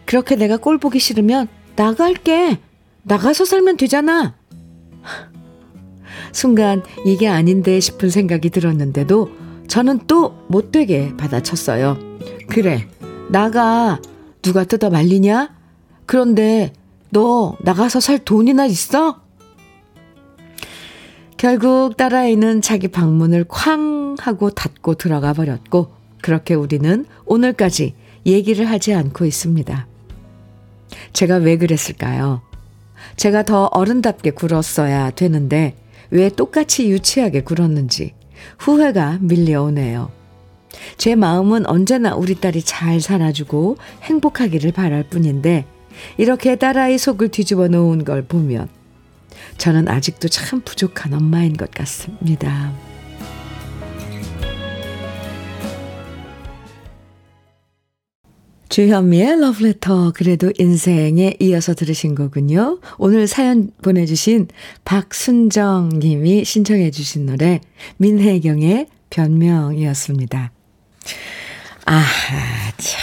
그렇게 0.05 0.35
내가 0.35 0.57
꼴 0.57 0.77
보기 0.77 0.99
싫으면 0.99 1.47
나갈게. 1.75 2.59
나가서 3.05 3.45
살면 3.45 3.77
되잖아. 3.77 4.35
순간 6.31 6.83
이게 7.05 7.27
아닌데 7.27 7.79
싶은 7.79 8.09
생각이 8.09 8.49
들었는데도 8.49 9.29
저는 9.67 10.01
또 10.07 10.35
못되게 10.47 11.15
받아쳤어요. 11.15 11.97
그래. 12.49 12.87
나가. 13.29 14.01
누가 14.41 14.63
뜯어 14.63 14.89
말리냐? 14.89 15.55
그런데 16.05 16.73
너 17.09 17.55
나가서 17.61 17.99
살 17.99 18.19
돈이나 18.19 18.65
있어? 18.65 19.21
결국 21.37 21.97
딸아이는 21.97 22.61
자기 22.61 22.87
방문을 22.87 23.45
쾅 23.45 24.15
하고 24.19 24.49
닫고 24.49 24.95
들어가 24.95 25.33
버렸고, 25.33 25.93
그렇게 26.21 26.53
우리는 26.53 27.05
오늘까지 27.25 27.93
얘기를 28.25 28.69
하지 28.69 28.93
않고 28.93 29.25
있습니다. 29.25 29.87
제가 31.13 31.37
왜 31.37 31.57
그랬을까요? 31.57 32.41
제가 33.15 33.43
더 33.43 33.65
어른답게 33.65 34.31
굴었어야 34.31 35.11
되는데 35.11 35.75
왜 36.09 36.29
똑같이 36.29 36.89
유치하게 36.89 37.41
굴었는지 37.41 38.13
후회가 38.59 39.19
밀려오네요. 39.21 40.11
제 40.97 41.15
마음은 41.15 41.65
언제나 41.67 42.15
우리 42.15 42.35
딸이 42.35 42.63
잘 42.63 42.99
살아주고 42.99 43.77
행복하기를 44.03 44.71
바랄 44.71 45.03
뿐인데 45.03 45.65
이렇게 46.17 46.57
딸아이 46.57 46.97
속을 46.97 47.29
뒤집어 47.29 47.67
놓은 47.67 48.03
걸 48.03 48.23
보면 48.23 48.67
저는 49.57 49.87
아직도 49.87 50.27
참 50.27 50.61
부족한 50.61 51.13
엄마인 51.13 51.55
것 51.55 51.71
같습니다. 51.71 52.73
주현미의 58.75 59.39
러브레터 59.39 60.11
그래도 60.13 60.51
인생에 60.59 61.37
이어서 61.39 61.73
들으신 61.73 62.13
거군요. 62.13 62.81
오늘 62.97 63.25
사연 63.25 63.71
보내주신 63.81 64.49
박순정 64.83 65.99
님이 65.99 66.43
신청해 66.43 66.91
주신 66.91 67.25
노래 67.25 67.61
민혜경의 67.95 68.87
변명이었습니다. 69.11 70.51
아, 71.85 72.03
참, 72.75 73.01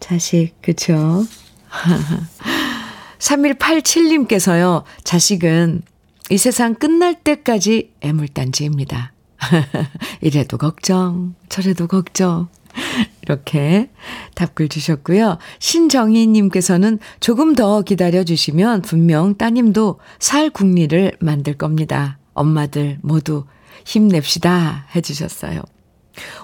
자식, 0.00 0.52
그쵸? 0.60 1.24
3187님께서요, 3.18 4.84
자식은 5.02 5.80
이 6.28 6.36
세상 6.36 6.74
끝날 6.74 7.14
때까지 7.14 7.92
애물단지입니다. 8.02 9.14
이래도 10.20 10.58
걱정, 10.58 11.36
저래도 11.48 11.86
걱정. 11.86 12.50
이렇게 13.22 13.90
답글 14.34 14.68
주셨고요. 14.68 15.38
신정희님께서는 15.58 16.98
조금 17.20 17.54
더 17.54 17.82
기다려주시면 17.82 18.82
분명 18.82 19.36
따님도 19.36 20.00
살 20.18 20.50
국리를 20.50 21.12
만들 21.20 21.54
겁니다. 21.54 22.18
엄마들 22.34 22.98
모두 23.02 23.44
힘냅시다 23.84 24.86
해주셨어요. 24.94 25.62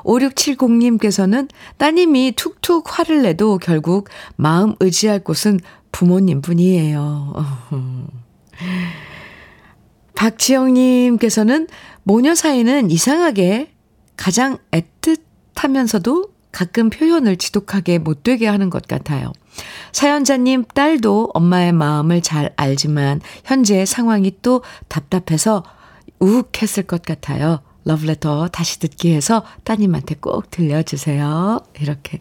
5670님께서는 0.04 1.48
따님이 1.76 2.32
툭툭 2.36 2.84
화를 2.86 3.22
내도 3.22 3.58
결국 3.58 4.08
마음 4.36 4.74
의지할 4.80 5.20
곳은 5.20 5.60
부모님 5.92 6.40
뿐이에요. 6.40 7.34
박지영님께서는 10.14 11.66
모녀 12.02 12.34
사이는 12.34 12.90
이상하게 12.90 13.72
가장 14.16 14.58
애 14.74 14.82
틋하면서도 15.56 16.30
가끔 16.52 16.88
표현을 16.88 17.36
지독하게 17.36 17.98
못되게 17.98 18.46
하는 18.46 18.70
것 18.70 18.86
같아요. 18.86 19.32
사연자님 19.92 20.64
딸도 20.74 21.30
엄마의 21.34 21.72
마음을 21.72 22.22
잘 22.22 22.52
알지만 22.56 23.20
현재 23.44 23.84
상황이 23.84 24.32
또 24.42 24.62
답답해서 24.88 25.64
우욱했을 26.18 26.84
것 26.84 27.02
같아요. 27.02 27.60
러브레터 27.84 28.48
다시 28.48 28.80
듣기 28.80 29.12
해서 29.12 29.44
따님한테 29.64 30.16
꼭 30.16 30.50
들려주세요. 30.50 31.60
이렇게. 31.80 32.20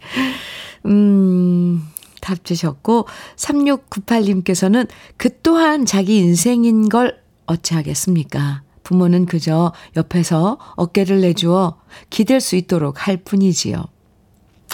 음, 0.86 1.82
답 2.21 2.43
주셨고, 2.43 3.08
3698님께서는 3.36 4.88
그 5.17 5.30
또한 5.41 5.86
자기 5.86 6.17
인생인 6.17 6.89
걸 6.89 7.19
어찌하겠습니까? 7.48 8.64
부모는 8.86 9.26
그저 9.26 9.74
옆에서 9.98 10.58
어깨를 10.76 11.19
내주어 11.19 11.78
기댈 12.10 12.39
수 12.39 12.56
있도록 12.56 13.08
할 13.08 13.17
뿐이지요. 13.17 13.84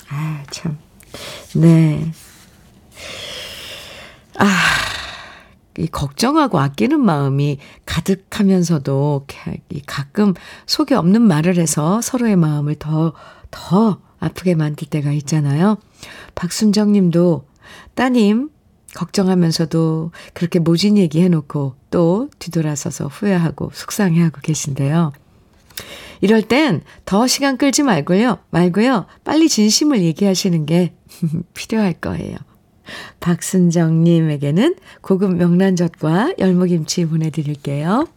아, 0.10 0.43
참. 0.52 0.78
네. 1.56 2.12
아, 4.38 4.45
이 5.78 5.88
걱정하고 5.88 6.60
아끼는 6.60 7.00
마음이 7.00 7.58
가득하면서도 7.86 9.26
가끔 9.88 10.34
속에 10.67 10.93
없는 10.93 11.21
말을 11.21 11.58
해서 11.58 12.02
서로의 12.02 12.36
마음을 12.36 12.76
더, 12.76 13.13
더 13.50 14.02
아프게 14.19 14.56
만들 14.56 14.88
때가 14.88 15.13
있잖아요. 15.13 15.78
박순정 16.36 16.91
님도 16.91 17.47
따님 17.95 18.50
걱정하면서도 18.95 20.12
그렇게 20.34 20.60
모진 20.60 20.97
얘기 20.97 21.21
해놓고 21.21 21.75
또 21.89 22.30
뒤돌아서서 22.39 23.08
후회하고 23.08 23.71
속상해하고 23.73 24.41
계신데요. 24.41 25.13
이럴 26.21 26.41
땐 26.43 26.82
더 27.06 27.27
시간 27.27 27.58
끌지 27.58 27.84
말고요. 27.84 28.39
말고요. 28.51 29.06
빨리 29.23 29.49
진심을 29.49 30.01
얘기하시는 30.01 30.65
게 30.65 30.93
필요할 31.54 31.93
거예요. 31.93 32.38
박순정님에게는 33.19 34.75
고급 35.01 35.36
명란젓과 35.36 36.36
열무김치 36.39 37.06
보내드릴게요. 37.06 38.08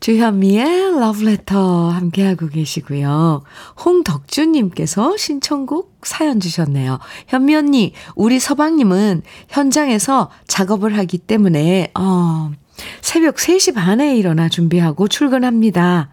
주현미의 0.00 1.00
러브레터 1.00 1.90
함께하고 1.90 2.48
계시고요. 2.48 3.42
홍덕주님께서 3.84 5.16
신청곡 5.16 6.00
사연 6.02 6.40
주셨네요. 6.40 6.98
현미 7.26 7.54
언니, 7.56 7.92
우리 8.14 8.38
서방님은 8.38 9.22
현장에서 9.48 10.30
작업을 10.46 10.96
하기 10.98 11.18
때문에, 11.18 11.90
어, 11.98 12.52
새벽 13.00 13.36
3시 13.36 13.74
반에 13.74 14.16
일어나 14.16 14.48
준비하고 14.48 15.08
출근합니다. 15.08 16.10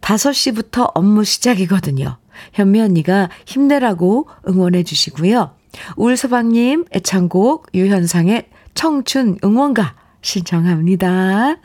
5시부터 0.00 0.90
업무 0.94 1.24
시작이거든요. 1.24 2.16
현미 2.52 2.80
언니가 2.80 3.28
힘내라고 3.46 4.28
응원해 4.48 4.84
주시고요. 4.84 5.50
울서방님 5.96 6.86
애창곡 6.94 7.68
유현상의 7.74 8.48
청춘 8.74 9.38
응원가 9.44 9.96
신청합니다. 10.22 11.56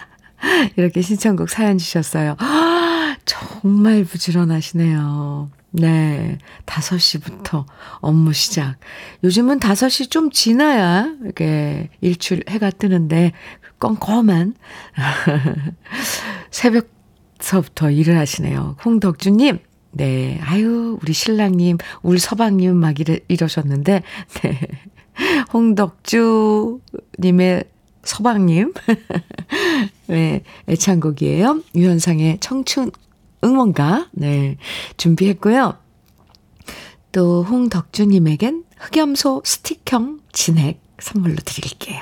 이렇게 0.77 1.01
신청곡 1.01 1.49
사연 1.49 1.77
주셨어요. 1.77 2.35
정말 3.25 4.03
부지런하시네요. 4.03 5.49
네. 5.71 6.37
5시부터 6.65 7.65
업무 7.99 8.33
시작. 8.33 8.75
요즘은 9.23 9.59
5시 9.59 10.11
좀 10.11 10.29
지나야 10.29 11.13
이렇게 11.23 11.89
일출 12.01 12.43
해가 12.47 12.69
뜨는데 12.69 13.31
껌껌한 13.79 14.55
새벽서부터 16.51 17.89
일을 17.91 18.17
하시네요. 18.17 18.77
홍덕주님, 18.85 19.59
네. 19.91 20.39
아유, 20.43 20.97
우리 21.01 21.13
신랑님, 21.13 21.77
울 22.01 22.19
서방님 22.19 22.75
막 22.75 22.99
이러, 22.99 23.15
이러셨는데, 23.27 24.03
네. 24.41 24.59
홍덕주님의 25.53 26.79
서방님. 28.03 28.73
네. 30.07 30.41
애창곡이에요. 30.67 31.61
유현상의 31.75 32.39
청춘 32.39 32.89
응원가. 33.43 34.09
네. 34.11 34.57
준비했고요. 34.97 35.77
또 37.11 37.43
홍덕주님에겐 37.43 38.63
흑염소 38.77 39.43
스틱형 39.45 40.21
진액 40.31 40.81
선물로 40.99 41.35
드릴게요. 41.45 42.01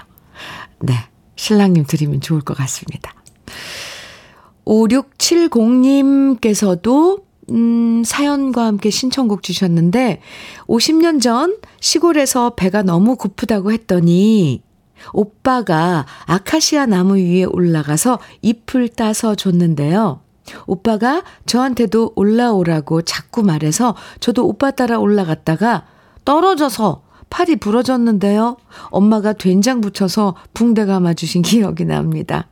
네. 0.79 0.93
신랑님 1.35 1.83
드리면 1.85 2.21
좋을 2.21 2.39
것 2.41 2.55
같습니다. 2.57 3.13
5670님께서도 4.65 7.23
음, 7.49 8.03
사연과 8.05 8.65
함께 8.65 8.89
신청곡 8.89 9.43
주셨는데, 9.43 10.21
50년 10.67 11.21
전 11.21 11.57
시골에서 11.81 12.55
배가 12.55 12.81
너무 12.81 13.17
고프다고 13.17 13.73
했더니, 13.73 14.63
오빠가 15.13 16.05
아카시아 16.25 16.85
나무 16.85 17.17
위에 17.17 17.43
올라가서 17.43 18.19
잎을 18.41 18.89
따서 18.89 19.35
줬는데요. 19.35 20.21
오빠가 20.65 21.23
저한테도 21.45 22.13
올라오라고 22.15 23.03
자꾸 23.03 23.43
말해서 23.43 23.95
저도 24.19 24.47
오빠 24.47 24.71
따라 24.71 24.99
올라갔다가 24.99 25.85
떨어져서 26.25 27.03
팔이 27.29 27.55
부러졌는데요. 27.57 28.57
엄마가 28.89 29.33
된장 29.33 29.81
붙여서 29.81 30.35
붕대 30.53 30.85
감아주신 30.85 31.41
기억이 31.43 31.85
납니다. 31.85 32.47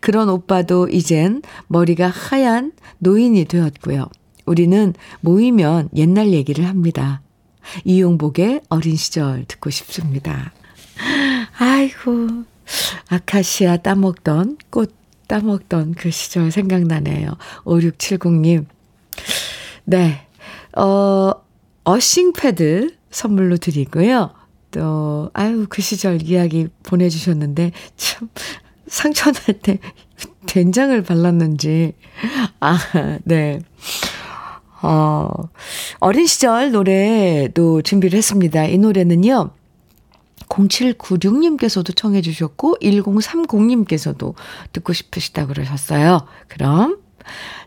그런 0.00 0.28
오빠도 0.28 0.88
이젠 0.88 1.42
머리가 1.66 2.08
하얀 2.08 2.72
노인이 2.98 3.44
되었고요. 3.46 4.06
우리는 4.46 4.94
모이면 5.20 5.90
옛날 5.96 6.32
얘기를 6.32 6.66
합니다. 6.66 7.22
이용복의 7.84 8.62
어린 8.68 8.96
시절 8.96 9.44
듣고 9.46 9.70
싶습니다. 9.70 10.52
아이고, 11.62 12.42
아카시아 13.08 13.76
따먹던, 13.76 14.58
꽃 14.70 14.92
따먹던 15.28 15.94
그 15.94 16.10
시절 16.10 16.50
생각나네요. 16.50 17.36
5670님. 17.64 18.66
네. 19.84 20.26
어, 20.76 21.32
어싱 21.84 22.32
패드 22.32 22.96
선물로 23.12 23.58
드리고요. 23.58 24.32
또, 24.72 25.30
아유, 25.34 25.66
그 25.68 25.82
시절 25.82 26.20
이야기 26.22 26.66
보내주셨는데, 26.82 27.70
참, 27.96 28.28
상처 28.88 29.30
날 29.30 29.60
때 29.62 29.78
된장을 30.46 31.00
발랐는지. 31.02 31.92
아, 32.58 32.76
네. 33.22 33.60
어, 34.82 35.28
어린 36.00 36.26
시절 36.26 36.72
노래도 36.72 37.82
준비를 37.82 38.16
했습니다. 38.16 38.64
이 38.64 38.78
노래는요. 38.78 39.50
0796님께서도 40.52 41.96
청해 41.96 42.20
주셨고 42.22 42.76
1030님께서도 42.82 44.34
듣고 44.72 44.92
싶으시다 44.92 45.46
그러셨어요. 45.46 46.26
그럼 46.48 46.98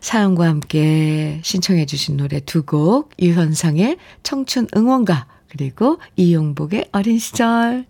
사연과 0.00 0.46
함께 0.46 1.40
신청해 1.42 1.86
주신 1.86 2.16
노래 2.16 2.40
두 2.40 2.62
곡 2.64 3.10
유현상의 3.20 3.96
청춘 4.22 4.68
응원가 4.76 5.26
그리고 5.48 5.98
이용복의 6.16 6.90
어린 6.92 7.18
시절 7.18 7.86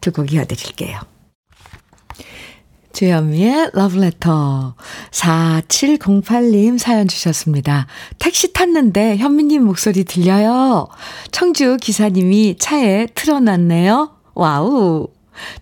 두 0.00 0.12
곡 0.12 0.32
이어드릴게요. 0.32 1.00
주현미의 2.92 3.72
러브레터 3.74 4.74
4708님 5.10 6.78
사연 6.78 7.08
주셨습니다. 7.08 7.86
택시 8.18 8.54
탔는데 8.54 9.18
현미님 9.18 9.64
목소리 9.64 10.04
들려요. 10.04 10.88
청주 11.30 11.76
기사님이 11.78 12.56
차에 12.58 13.06
틀어놨네요. 13.14 14.15
wow. 14.36 15.08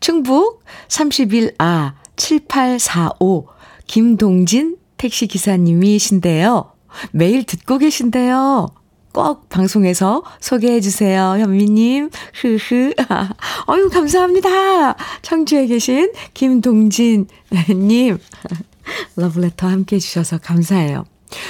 충북 0.00 0.62
31아 0.88 1.94
7845 2.16 3.48
김동진 3.86 4.76
택시 4.96 5.26
기사님이신데요. 5.26 6.72
매일 7.12 7.44
듣고 7.44 7.78
계신데요. 7.78 8.68
꼭 9.12 9.48
방송에서 9.48 10.24
소개해 10.40 10.80
주세요. 10.80 11.36
현미님. 11.38 12.10
흐흐. 12.34 12.94
아유, 13.66 13.88
감사합니다. 13.90 14.96
청주에 15.22 15.66
계신 15.66 16.12
김동진 16.34 17.28
님. 17.70 18.18
러브레터 19.16 19.68
함께 19.68 19.96
해 19.96 20.00
주셔서 20.00 20.38
감사해요. 20.38 21.04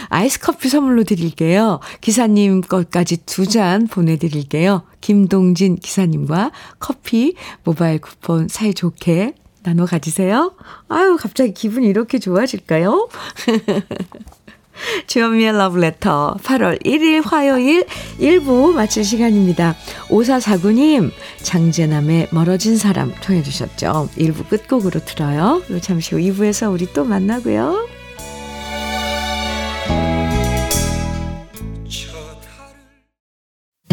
아이스 0.08 0.40
커피 0.40 0.68
선물로 0.68 1.04
드릴게요. 1.04 1.80
기사님 2.00 2.60
것까지 2.62 3.18
두 3.26 3.44
잔 3.46 3.86
보내드릴게요. 3.86 4.82
김동진 5.00 5.76
기사님과 5.76 6.50
커피 6.78 7.34
모바일 7.62 8.00
쿠폰 8.00 8.48
사이좋게 8.48 9.34
나눠 9.62 9.86
가지세요. 9.86 10.52
아유, 10.88 11.16
갑자기 11.20 11.54
기분이 11.54 11.86
이렇게 11.88 12.18
좋아질까요? 12.18 13.08
주현미의 15.06 15.52
러브레터 15.52 16.38
8월 16.42 16.84
1일 16.84 17.22
화요일 17.24 17.86
1부 18.18 18.72
마칠 18.74 19.04
시간입니다. 19.04 19.76
5449님 20.08 21.10
장재남의 21.42 22.28
멀어진 22.32 22.76
사람 22.76 23.12
통해 23.22 23.42
주셨죠. 23.42 24.08
1부 24.16 24.48
끝곡으로 24.48 25.00
들어요. 25.04 25.62
잠시 25.80 26.14
후 26.14 26.20
2부에서 26.20 26.72
우리 26.72 26.92
또 26.92 27.04
만나고요. 27.04 27.86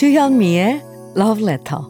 주현미의 0.00 0.82
Love 1.14 1.44
Letter. 1.44 1.82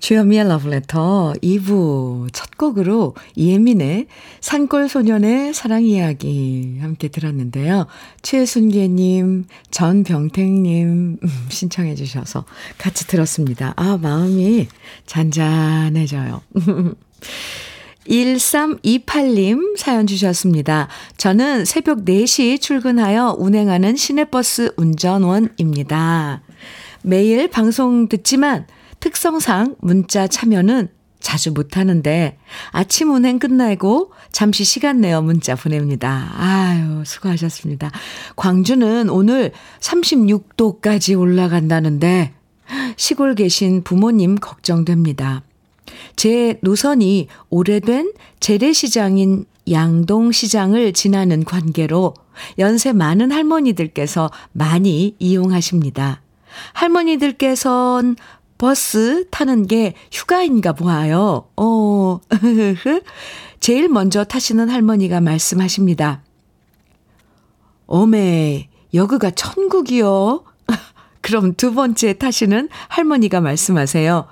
주현미의 0.00 0.48
러브레터 0.48 1.34
2부 1.40 2.26
첫 2.32 2.58
곡으로 2.58 3.14
이예민의 3.36 4.08
산골 4.40 4.88
소년의 4.88 5.54
사랑 5.54 5.84
이야기 5.84 6.78
함께 6.80 7.06
들었는데요. 7.06 7.86
최순계님, 8.22 9.44
전병택님 9.70 11.20
신청해 11.50 11.94
주셔서 11.94 12.46
같이 12.78 13.06
들었습니다. 13.06 13.74
아, 13.76 13.96
마음이 13.96 14.66
잔잔해져요. 15.06 16.42
1328님 18.08 19.76
사연 19.76 20.06
주셨습니다. 20.06 20.88
저는 21.16 21.64
새벽 21.64 22.04
4시 22.04 22.60
출근하여 22.60 23.36
운행하는 23.38 23.96
시내버스 23.96 24.74
운전원입니다. 24.76 26.42
매일 27.02 27.48
방송 27.48 28.08
듣지만 28.08 28.66
특성상 29.00 29.76
문자 29.80 30.26
참여는 30.26 30.88
자주 31.20 31.52
못하는데 31.52 32.38
아침 32.70 33.12
운행 33.12 33.38
끝나고 33.38 34.12
잠시 34.32 34.64
시간 34.64 35.00
내어 35.00 35.22
문자 35.22 35.54
보냅니다. 35.54 36.32
아유, 36.36 37.02
수고하셨습니다. 37.06 37.90
광주는 38.36 39.08
오늘 39.08 39.52
36도까지 39.80 41.18
올라간다는데 41.18 42.34
시골 42.96 43.34
계신 43.34 43.84
부모님 43.84 44.34
걱정됩니다. 44.36 45.42
제 46.16 46.58
노선이 46.62 47.28
오래된 47.50 48.12
재래시장인 48.40 49.44
양동시장을 49.70 50.92
지나는 50.92 51.44
관계로 51.44 52.14
연세 52.58 52.92
많은 52.92 53.30
할머니들께서 53.30 54.30
많이 54.52 55.14
이용하십니다. 55.18 56.22
할머니들께선 56.72 58.16
버스 58.58 59.28
타는 59.30 59.66
게 59.66 59.94
휴가인가 60.12 60.72
보아요. 60.72 61.48
어, 61.56 62.20
제일 63.60 63.88
먼저 63.88 64.24
타시는 64.24 64.68
할머니가 64.68 65.20
말씀하십니다. 65.20 66.22
어메, 67.86 68.68
여기가 68.94 69.30
천국이요. 69.30 70.44
그럼 71.20 71.54
두 71.54 71.74
번째 71.74 72.14
타시는 72.14 72.68
할머니가 72.88 73.40
말씀하세요. 73.40 74.26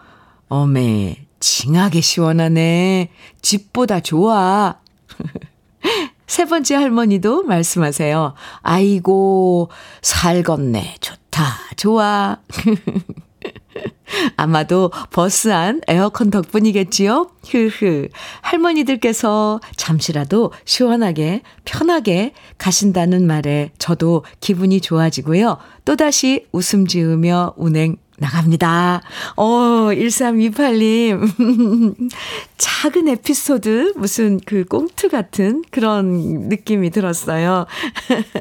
어메, 0.49 1.27
징하게 1.41 2.01
시원하네. 2.01 3.11
집보다 3.43 4.01
좋아. 4.01 4.77
세 6.27 6.45
번째 6.45 6.77
할머니도 6.77 7.43
말씀하세요. 7.43 8.35
아이고, 8.63 9.69
살겄네. 10.03 11.01
좋다. 11.01 11.45
좋아. 11.77 12.39
아마도 14.37 14.91
버스 15.11 15.53
안 15.53 15.81
에어컨 15.89 16.31
덕분이겠지요? 16.31 17.31
흐흐. 17.49 18.09
할머니들께서 18.43 19.61
잠시라도 19.77 20.53
시원하게, 20.65 21.43
편하게 21.65 22.33
가신다는 22.59 23.27
말에 23.27 23.71
저도 23.79 24.25
기분이 24.41 24.81
좋아지고요. 24.81 25.59
또다시 25.85 26.47
웃음 26.53 26.87
지으며 26.87 27.55
운행 27.57 27.97
나갑니다. 28.21 29.03
어, 29.37 29.45
1328님. 29.93 32.11
작은 32.59 33.09
에피소드, 33.09 33.95
무슨 33.97 34.39
그 34.45 34.65
꽁트 34.65 35.09
같은 35.09 35.65
그런 35.71 36.49
느낌이 36.49 36.91
들었어요. 36.91 37.67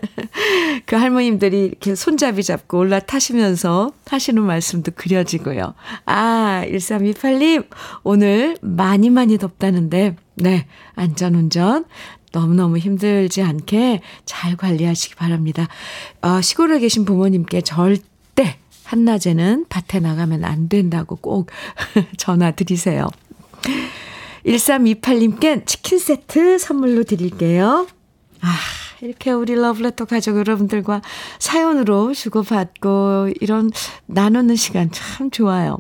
그 0.86 0.98
할머님들이 0.98 1.65
이렇게 1.65 1.96
손잡이 1.96 2.44
잡고 2.44 2.78
올라타시면서 2.78 3.94
하시는 4.08 4.44
말씀도 4.44 4.92
그려지고요. 4.96 5.74
아, 6.06 6.63
1328님. 6.68 7.65
오늘 8.04 8.58
많이 8.62 9.10
많이 9.10 9.38
덥다는데, 9.38 10.18
네. 10.36 10.68
안전운전 10.96 11.86
너무너무 12.34 12.78
힘들지 12.78 13.42
않게 13.42 14.02
잘 14.26 14.58
관리하시기 14.58 15.15
바랍니다. 15.15 15.68
어, 16.22 16.42
시골에 16.42 16.80
계신 16.80 17.06
부모님께 17.06 17.62
절대 17.62 18.04
한낮에는 18.89 19.67
밭에 19.69 19.99
나가면 19.99 20.43
안 20.43 20.67
된다고 20.67 21.15
꼭 21.15 21.52
전화 22.17 22.49
드리세요. 22.49 23.08
1328님께 24.45 25.67
치킨 25.67 25.99
세트 25.99 26.58
선물로 26.58 27.04
드릴게요. 27.04 27.88
아, 28.41 28.56
이렇게 29.02 29.32
우리 29.32 29.54
러브레터 29.54 30.06
가족 30.06 30.38
여러분들과 30.38 31.04
사연으로 31.38 32.15
주고받고 32.15 33.30
이런 33.39 33.69
나누는 34.08 34.56
시간 34.56 34.89
참 34.91 35.30
좋아요. 35.30 35.78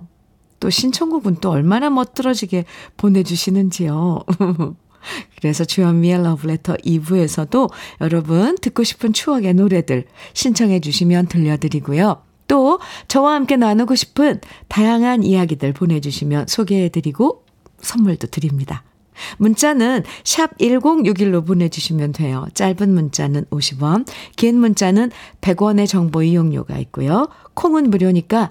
또 0.59 0.69
신청곡은 0.69 1.37
또 1.41 1.49
얼마나 1.49 1.89
멋들어지게 1.89 2.65
보내주시는지요. 2.97 4.19
그래서 5.37 5.65
주현미의 5.65 6.21
러브레터 6.21 6.75
2부에서도 6.75 7.71
여러분 8.01 8.55
듣고 8.61 8.83
싶은 8.83 9.13
추억의 9.13 9.55
노래들 9.55 10.05
신청해 10.33 10.81
주시면 10.81 11.27
들려드리고요. 11.27 12.28
또 12.49 12.79
저와 13.07 13.35
함께 13.35 13.55
나누고 13.55 13.95
싶은 13.95 14.41
다양한 14.67 15.23
이야기들 15.23 15.71
보내주시면 15.71 16.47
소개해드리고 16.47 17.45
선물도 17.79 18.27
드립니다. 18.27 18.83
문자는 19.37 20.03
샵 20.23 20.57
1061로 20.57 21.45
보내주시면 21.45 22.13
돼요. 22.13 22.47
짧은 22.53 22.93
문자는 22.93 23.45
50원, 23.45 24.05
긴 24.35 24.59
문자는 24.59 25.11
100원의 25.41 25.87
정보 25.87 26.23
이용료가 26.23 26.77
있고요. 26.79 27.29
콩은 27.53 27.89
무료니까 27.89 28.49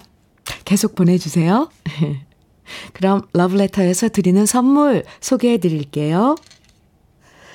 계속 0.65 0.95
보내주세요. 0.95 1.69
그럼 2.93 3.21
러브레터에서 3.33 4.09
드리는 4.09 4.45
선물 4.45 5.03
소개해 5.21 5.57
드릴게요. 5.57 6.35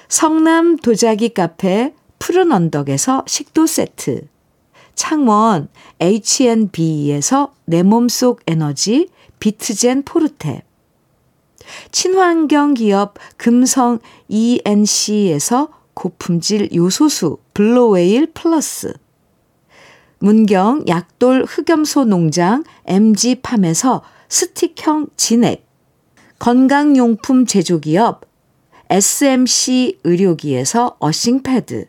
성남 0.09 0.76
도자기 0.76 1.30
카페 1.30 1.94
푸른 2.18 2.52
언덕에서 2.52 3.24
식도 3.26 3.66
세트. 3.66 4.33
창원 4.94 5.68
H&B에서 6.00 7.54
내 7.64 7.83
몸속 7.83 8.40
에너지 8.46 9.09
비트젠 9.38 10.02
포르테. 10.04 10.62
친환경 11.90 12.74
기업 12.74 13.14
금성 13.37 13.98
ENC에서 14.28 15.68
고품질 15.94 16.70
요소수 16.74 17.38
블로웨일 17.54 18.33
플러스. 18.33 18.94
문경 20.18 20.85
약돌 20.88 21.44
흑염소 21.46 22.04
농장 22.04 22.64
MG팜에서 22.87 24.02
스틱형 24.28 25.09
진액. 25.16 25.66
건강용품 26.38 27.46
제조기업 27.46 28.22
SMC 28.90 30.00
의료기에서 30.04 30.96
어싱패드 30.98 31.87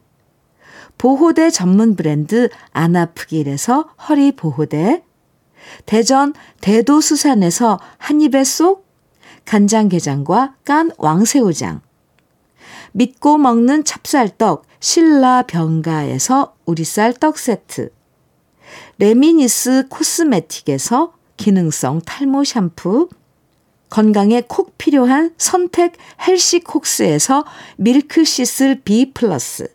보호대 1.05 1.51
전문 1.51 1.95
브랜드 1.95 2.49
안아프길에서 2.71 3.89
허리 4.09 4.31
보호대, 4.31 5.03
대전 5.85 6.33
대도수산에서 6.61 7.79
한입에 7.99 8.43
쏙 8.43 8.87
간장게장과 9.45 10.55
깐 10.63 10.89
왕새우장, 10.97 11.81
믿고 12.93 13.37
먹는 13.37 13.83
찹쌀떡 13.83 14.65
신라 14.79 15.43
병가에서 15.43 16.55
우리쌀 16.65 17.13
떡 17.13 17.37
세트, 17.37 17.91
레미니스 18.97 19.85
코스메틱에서 19.89 21.13
기능성 21.37 22.01
탈모 22.01 22.43
샴푸, 22.45 23.09
건강에 23.91 24.41
콕 24.47 24.75
필요한 24.79 25.35
선택 25.37 25.97
헬시콕스에서 26.27 27.45
밀크시슬 27.77 28.81
B 28.83 29.13
플러스, 29.13 29.74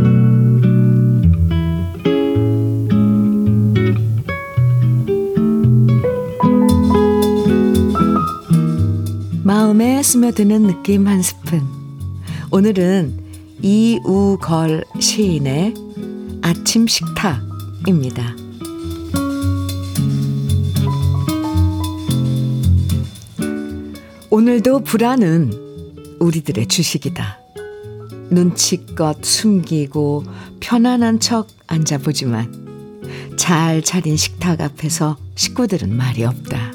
마음에 9.71 10.03
스며드는 10.03 10.63
느낌 10.63 11.07
한 11.07 11.21
스푼. 11.21 11.61
오늘은 12.51 13.23
이우걸 13.61 14.83
시인의 14.99 15.75
아침 16.41 16.87
식탁입니다. 16.87 18.35
오늘도 24.29 24.81
불안은 24.81 25.53
우리들의 26.19 26.67
주식이다. 26.67 27.39
눈치껏 28.29 29.23
숨기고 29.23 30.25
편안한 30.59 31.21
척 31.21 31.47
앉아보지만 31.67 32.99
잘 33.37 33.81
차린 33.81 34.17
식탁 34.17 34.59
앞에서 34.59 35.15
식구들은 35.35 35.95
말이 35.95 36.25
없다. 36.25 36.73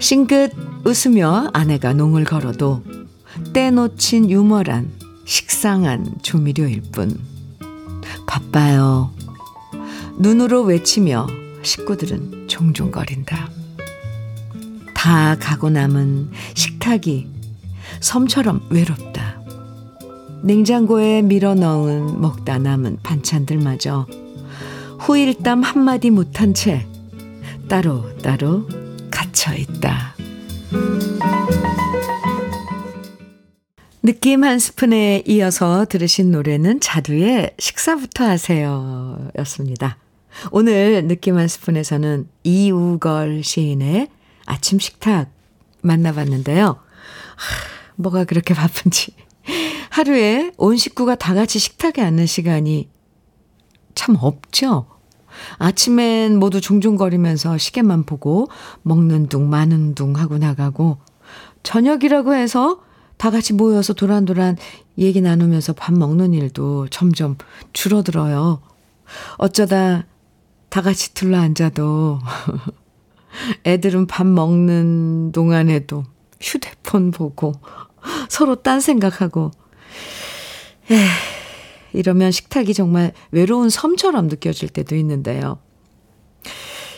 싱긋 0.00 0.67
웃으며 0.84 1.50
아내가 1.52 1.92
농을 1.92 2.24
걸어도 2.24 2.82
때놓친 3.52 4.30
유머란 4.30 4.90
식상한 5.24 6.14
조미료일 6.22 6.82
뿐. 6.92 7.18
바빠요. 8.26 9.10
눈으로 10.18 10.62
외치며 10.62 11.26
식구들은 11.62 12.48
종종거린다. 12.48 13.50
다 14.94 15.36
가고 15.38 15.70
남은 15.70 16.30
식탁이 16.54 17.28
섬처럼 18.00 18.66
외롭다. 18.70 19.40
냉장고에 20.42 21.22
밀어 21.22 21.54
넣은 21.54 22.20
먹다 22.20 22.58
남은 22.58 22.98
반찬들마저 23.02 24.06
후일담 24.98 25.62
한마디 25.62 26.10
못한 26.10 26.54
채 26.54 26.86
따로따로 27.68 28.66
갇혀 29.10 29.54
있다. 29.54 30.17
느낌 34.02 34.42
한 34.42 34.58
스푼에 34.58 35.22
이어서 35.26 35.84
들으신 35.84 36.30
노래는 36.30 36.80
자두의 36.80 37.54
식사부터 37.58 38.24
하세요 38.24 39.30
였습니다. 39.38 39.98
오늘 40.50 41.06
느낌 41.06 41.36
한 41.36 41.48
스푼에서는 41.48 42.28
이우걸 42.44 43.42
시인의 43.44 44.08
아침 44.46 44.78
식탁 44.78 45.30
만나봤는데요. 45.82 46.66
하, 46.66 46.76
뭐가 47.96 48.24
그렇게 48.24 48.54
바쁜지. 48.54 49.14
하루에 49.90 50.52
온 50.56 50.76
식구가 50.76 51.16
다 51.16 51.34
같이 51.34 51.58
식탁에 51.58 52.02
앉는 52.02 52.26
시간이 52.26 52.88
참 53.94 54.16
없죠. 54.20 54.97
아침엔 55.58 56.38
모두 56.38 56.60
종종거리면서 56.60 57.58
시계만 57.58 58.04
보고 58.04 58.48
먹는 58.82 59.28
둥 59.28 59.48
마는 59.50 59.94
둥 59.94 60.16
하고 60.16 60.38
나가고 60.38 60.98
저녁이라고 61.62 62.34
해서 62.34 62.80
다 63.16 63.30
같이 63.30 63.52
모여서 63.52 63.92
도란도란 63.92 64.56
얘기 64.98 65.20
나누면서 65.20 65.72
밥 65.72 65.92
먹는 65.92 66.34
일도 66.34 66.88
점점 66.88 67.36
줄어들어요. 67.72 68.60
어쩌다 69.36 70.06
다 70.68 70.82
같이 70.82 71.14
둘러앉아도 71.14 72.20
애들은 73.64 74.06
밥 74.06 74.26
먹는 74.26 75.32
동안에도 75.32 76.04
휴대폰 76.40 77.10
보고 77.10 77.54
서로 78.28 78.56
딴 78.56 78.80
생각하고 78.80 79.50
에이 80.90 81.37
러면 81.92 82.30
식탁이 82.30 82.74
정말 82.74 83.12
외로운 83.30 83.70
섬처럼 83.70 84.28
느껴질 84.28 84.68
때도 84.68 84.96
있는데요. 84.96 85.58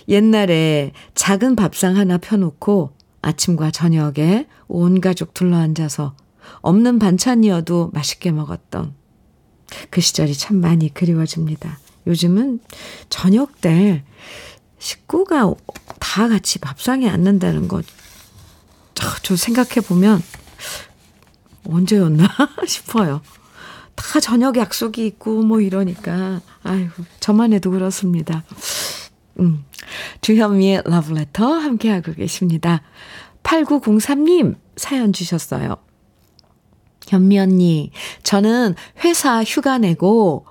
옛날에 0.09 0.93
작은 1.15 1.57
밥상 1.57 1.97
하나 1.97 2.19
펴놓고 2.19 2.91
아침과 3.23 3.71
저녁에 3.71 4.47
온 4.67 5.01
가족 5.01 5.35
둘러앉아서 5.35 6.15
없는 6.63 6.99
반찬이어도 6.99 7.91
맛있게 7.93 8.33
먹었던 8.33 8.95
그 9.91 10.01
시절이 10.01 10.35
참 10.35 10.61
많이 10.61 10.93
그리워집니다. 10.93 11.79
요즘은 12.07 12.61
저녁 13.09 13.61
때 13.61 14.03
식구가 14.79 15.55
다 15.99 16.29
같이 16.29 16.59
밥상에 16.59 17.09
앉는다는 17.09 17.69
거, 17.69 17.83
저 19.23 19.37
생각해 19.37 19.87
보면 19.87 20.23
언제였나 21.65 22.27
싶어요. 22.67 23.21
다 24.13 24.21
저녁 24.21 24.57
약속이 24.57 25.07
있고 25.07 25.43
뭐 25.43 25.61
이러니까 25.61 26.41
아이고 26.63 27.05
저만 27.21 27.53
해도 27.53 27.71
그렇습니다. 27.71 28.45
음. 29.39 29.65
주현미의 30.21 30.83
러브레터 30.85 31.45
함께하고 31.47 32.15
계십니다. 32.15 32.83
8903님 33.43 34.57
사연 34.77 35.13
주셨어요. 35.13 35.77
현미 37.09 37.39
언니, 37.39 37.91
저는 38.23 38.75
회사 39.05 39.43
휴가 39.43 39.79
내고 39.79 40.47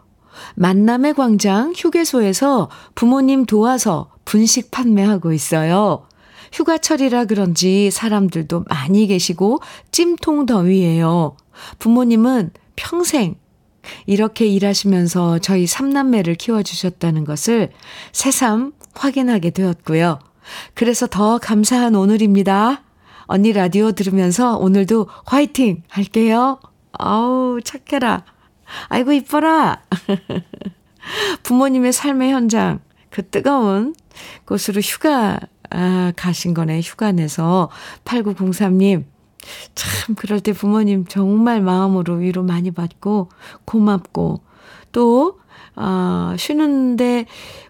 만남의 0.55 1.13
광장 1.13 1.73
휴게소에서 1.75 2.69
부모님 2.95 3.45
도와서 3.45 4.11
분식 4.25 4.71
판매하고 4.71 5.31
있어요. 5.31 6.07
휴가철이라 6.51 7.25
그런지 7.25 7.91
사람들도 7.91 8.65
많이 8.67 9.07
계시고 9.07 9.59
찜통 9.91 10.45
더위예요. 10.45 11.37
부모님은 11.77 12.51
평생 12.79 13.35
이렇게 14.05 14.45
일하시면서 14.45 15.39
저희 15.39 15.67
삼남매를 15.67 16.35
키워주셨다는 16.35 17.25
것을 17.25 17.71
새삼 18.13 18.71
확인하게 18.95 19.49
되었고요. 19.49 20.19
그래서 20.73 21.05
더 21.05 21.37
감사한 21.37 21.95
오늘입니다. 21.95 22.83
언니 23.25 23.51
라디오 23.51 23.91
들으면서 23.91 24.57
오늘도 24.57 25.07
화이팅 25.25 25.83
할게요. 25.89 26.59
아우, 26.93 27.59
착해라. 27.63 28.23
아이고, 28.87 29.11
이뻐라. 29.11 29.81
부모님의 31.43 31.93
삶의 31.93 32.31
현장, 32.31 32.79
그 33.09 33.27
뜨거운 33.27 33.93
곳으로 34.45 34.81
휴가 34.81 35.39
아, 35.69 36.11
가신 36.15 36.53
거네. 36.53 36.81
휴가 36.81 37.11
내서 37.11 37.69
8903님. 38.05 39.03
참 39.75 40.15
그럴 40.15 40.39
때 40.39 40.53
부모님 40.53 41.05
정말 41.05 41.61
마음으로 41.61 42.15
위로 42.15 42.43
많이 42.43 42.71
받고 42.71 43.29
고맙고 43.65 44.41
또 44.91 45.39
아, 45.75 46.35
쉬는데 46.37 47.25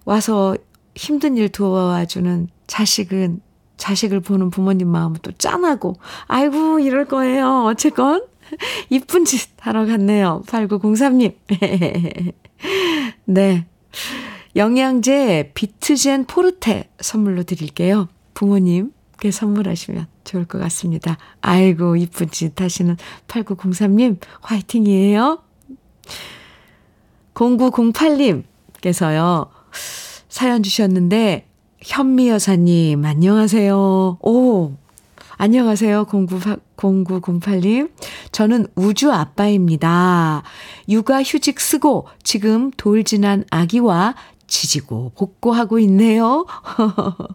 와서 0.06 0.56
힘든 0.96 1.38
일 1.38 1.50
도와주는 1.50 2.50
자식은 2.68 3.42
자식을 3.78 4.20
보는 4.20 4.50
부모님 4.50 4.90
마음은 4.90 5.20
또 5.22 5.32
짠하고 5.32 5.96
아이고 6.28 6.80
이럴 6.80 7.06
거예요. 7.06 7.66
어쨌건 7.66 8.26
이쁜 8.90 9.26
짓 9.26 9.50
하러 9.60 9.86
갔네요. 9.86 10.44
8903님. 10.48 11.36
네. 13.26 13.66
영양제 14.56 15.52
비트젠 15.54 16.26
포르테 16.26 16.90
선물로 17.00 17.44
드릴게요. 17.44 18.08
부모님께 18.34 19.32
선물하시면 19.32 20.08
좋을 20.30 20.46
것 20.46 20.60
같습니다. 20.60 21.18
아이고, 21.42 21.96
이쁜 21.96 22.30
짓 22.30 22.62
하시는 22.62 22.96
8903님, 23.28 24.20
화이팅이에요. 24.42 25.40
0908님께서요, 27.34 29.48
사연 30.30 30.62
주셨는데, 30.62 31.48
현미 31.82 32.30
여사님, 32.30 33.04
안녕하세요. 33.06 34.20
오, 34.22 34.74
안녕하세요. 35.38 36.06
09, 36.06 36.28
0908님. 36.76 37.90
저는 38.32 38.68
우주 38.76 39.12
아빠입니다. 39.12 40.44
육아 40.90 41.24
휴직 41.24 41.60
쓰고 41.60 42.06
지금 42.24 42.70
돌 42.78 43.04
지난 43.04 43.46
아기와 43.50 44.14
지지고 44.48 45.12
볶고하고 45.16 45.80
있네요. 45.80 46.46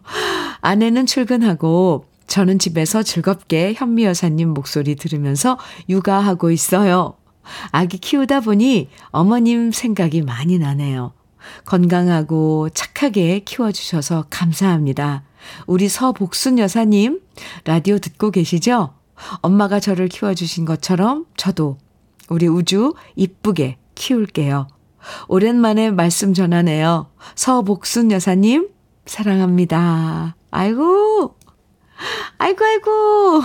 아내는 0.61 1.07
출근하고 1.07 2.05
저는 2.27 2.59
집에서 2.59 3.03
즐겁게 3.03 3.73
현미 3.75 4.05
여사님 4.05 4.49
목소리 4.49 4.95
들으면서 4.95 5.57
육아하고 5.89 6.51
있어요. 6.51 7.15
아기 7.71 7.97
키우다 7.97 8.41
보니 8.41 8.89
어머님 9.09 9.71
생각이 9.71 10.21
많이 10.21 10.57
나네요. 10.57 11.13
건강하고 11.65 12.69
착하게 12.69 13.39
키워주셔서 13.39 14.25
감사합니다. 14.29 15.23
우리 15.67 15.87
서복순 15.87 16.57
여사님, 16.57 17.21
라디오 17.65 17.99
듣고 17.99 18.31
계시죠? 18.31 18.93
엄마가 19.41 19.79
저를 19.79 20.07
키워주신 20.07 20.65
것처럼 20.65 21.25
저도 21.37 21.77
우리 22.29 22.47
우주 22.47 22.93
이쁘게 23.15 23.77
키울게요. 23.93 24.67
오랜만에 25.27 25.91
말씀 25.91 26.33
전하네요. 26.33 27.11
서복순 27.35 28.11
여사님, 28.11 28.69
사랑합니다. 29.05 30.35
아이고, 30.49 31.35
아이고, 32.37 32.65
아이고. 32.65 33.41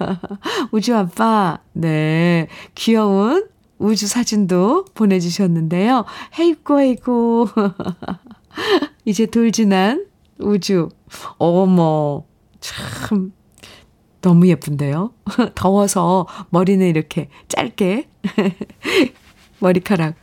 우주 0.72 0.94
아빠, 0.96 1.58
네. 1.72 2.48
귀여운 2.74 3.46
우주 3.78 4.06
사진도 4.06 4.84
보내주셨는데요. 4.94 6.04
헤이고, 6.38 6.80
헤이고. 6.80 7.48
이제 9.04 9.26
돌 9.26 9.52
지난 9.52 10.06
우주. 10.38 10.88
어머, 11.38 12.24
참, 12.60 13.32
너무 14.20 14.46
예쁜데요? 14.48 15.12
더워서 15.54 16.26
머리는 16.50 16.86
이렇게 16.86 17.28
짧게, 17.48 18.08
머리카락 19.58 20.14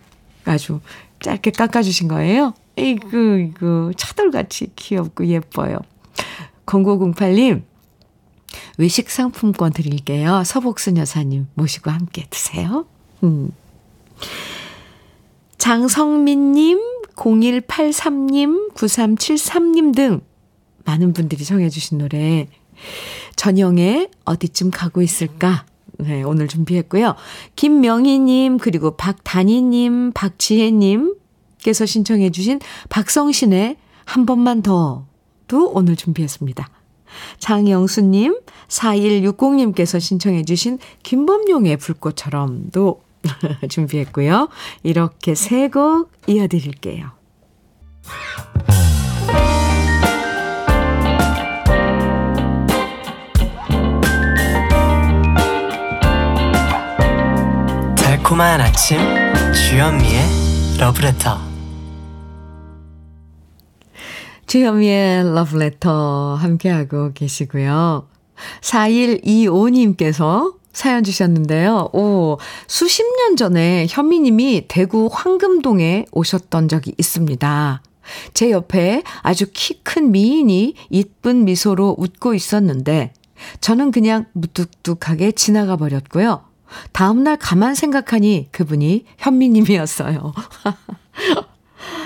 아주 0.45 0.79
짧게 1.19 1.51
깎아주신 1.51 2.07
거예요? 2.07 2.53
이구, 2.77 3.39
이구, 3.39 3.91
차돌같이 3.97 4.71
귀엽고 4.75 5.27
예뻐요. 5.27 5.79
0908님, 6.69 7.63
외식 8.77 9.09
상품권 9.09 9.73
드릴게요. 9.73 10.43
서복순 10.45 10.97
여사님 10.97 11.47
모시고 11.55 11.89
함께 11.89 12.25
드세요. 12.29 12.85
음. 13.23 13.51
장성민님, 15.57 16.79
0183님, 17.15 18.73
9373님 18.73 19.95
등 19.95 20.21
많은 20.85 21.13
분들이 21.13 21.43
정해주신 21.43 21.97
노래. 21.97 22.47
전영의 23.35 24.09
어디쯤 24.25 24.71
가고 24.71 25.01
있을까? 25.01 25.65
네, 25.97 26.23
오늘 26.23 26.47
준비했고요. 26.47 27.15
김명희님, 27.57 28.57
그리고 28.57 28.95
박단희님, 28.95 30.13
박지혜님께서 30.13 31.85
신청해주신 31.85 32.61
박성신의 32.87 33.75
한 34.05 34.25
번만 34.25 34.61
더 34.61 35.08
도 35.49 35.69
오늘 35.73 35.97
준비했습니다. 35.97 36.69
장영수님, 37.39 38.39
4160님께서 38.69 39.99
신청해 39.99 40.45
주신 40.45 40.77
김범용의 41.03 41.75
불꽃처럼도 41.77 43.01
준비했고요. 43.69 44.47
이렇게 44.83 45.35
세 45.35 45.67
곡 45.69 46.11
이어드릴게요. 46.27 47.11
달콤한 57.95 58.61
아침 58.61 58.99
주현미의 59.53 60.77
러브레터 60.79 61.48
주현미의 64.49 65.35
러브레터 65.35 66.33
함께하고 66.33 67.13
계시고요. 67.13 68.07
4125님께서 68.61 70.55
사연 70.73 71.03
주셨는데요. 71.03 71.89
오, 71.93 72.39
수십 72.65 73.03
년 73.03 73.35
전에 73.35 73.85
현미님이 73.87 74.65
대구 74.67 75.07
황금동에 75.11 76.05
오셨던 76.11 76.67
적이 76.67 76.95
있습니다. 76.97 77.83
제 78.33 78.49
옆에 78.49 79.03
아주 79.21 79.45
키 79.53 79.83
큰 79.83 80.11
미인이 80.11 80.73
이쁜 80.89 81.45
미소로 81.45 81.95
웃고 81.99 82.33
있었는데 82.33 83.13
저는 83.61 83.91
그냥 83.91 84.25
무뚝뚝하게 84.33 85.33
지나가 85.33 85.77
버렸고요. 85.77 86.43
다음날 86.91 87.37
가만 87.37 87.75
생각하니 87.75 88.47
그분이 88.51 89.05
현미님이었어요. 89.19 90.33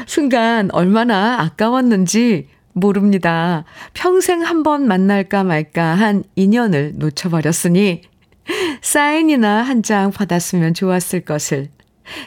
순간 0.06 0.70
얼마나 0.72 1.42
아까웠는지 1.42 2.48
모릅니다. 2.74 3.66
평생 3.94 4.42
한 4.44 4.64
번 4.64 4.88
만날까 4.88 5.44
말까 5.44 5.84
한 5.96 6.24
인연을 6.36 6.94
놓쳐버렸으니 6.96 8.02
사인이나 8.82 9.62
한 9.62 9.82
장 9.84 10.12
받았으면 10.12 10.74
좋았을 10.74 11.22
것을 11.22 11.70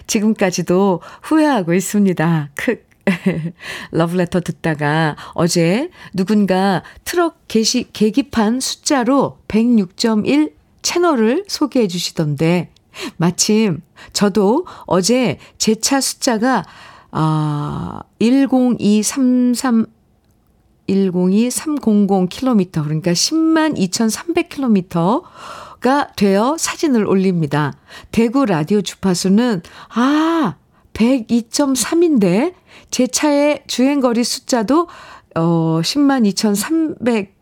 지금까지도 0.06 1.00
후회하고 1.22 1.74
있습니다. 1.74 2.50
크. 2.54 2.84
러브레터 3.92 4.40
듣다가 4.40 5.16
어제 5.34 5.90
누군가 6.12 6.82
트럭 7.04 7.38
게시, 7.46 7.86
계기판 7.92 8.58
숫자로 8.60 9.38
106.1 9.46 10.52
채널을 10.82 11.44
소개해 11.46 11.86
주시던데 11.86 12.70
마침 13.16 13.80
저도 14.12 14.66
어제 14.86 15.38
제 15.58 15.74
차 15.76 16.00
숫자가 16.00 16.64
아 17.10 18.02
10233 18.18 19.86
102-300km 20.88 22.84
그러니까 22.84 23.12
10만 23.12 23.76
2,300km가 23.76 26.16
되어 26.16 26.56
사진을 26.58 27.06
올립니다. 27.06 27.72
대구 28.12 28.46
라디오 28.46 28.82
주파수는 28.82 29.62
아 29.94 30.56
102.3인데 30.92 32.54
제 32.90 33.06
차의 33.06 33.64
주행거리 33.66 34.22
숫자도 34.22 34.86
어 35.34 35.80
10만 35.82 36.26
2,300 36.26 37.34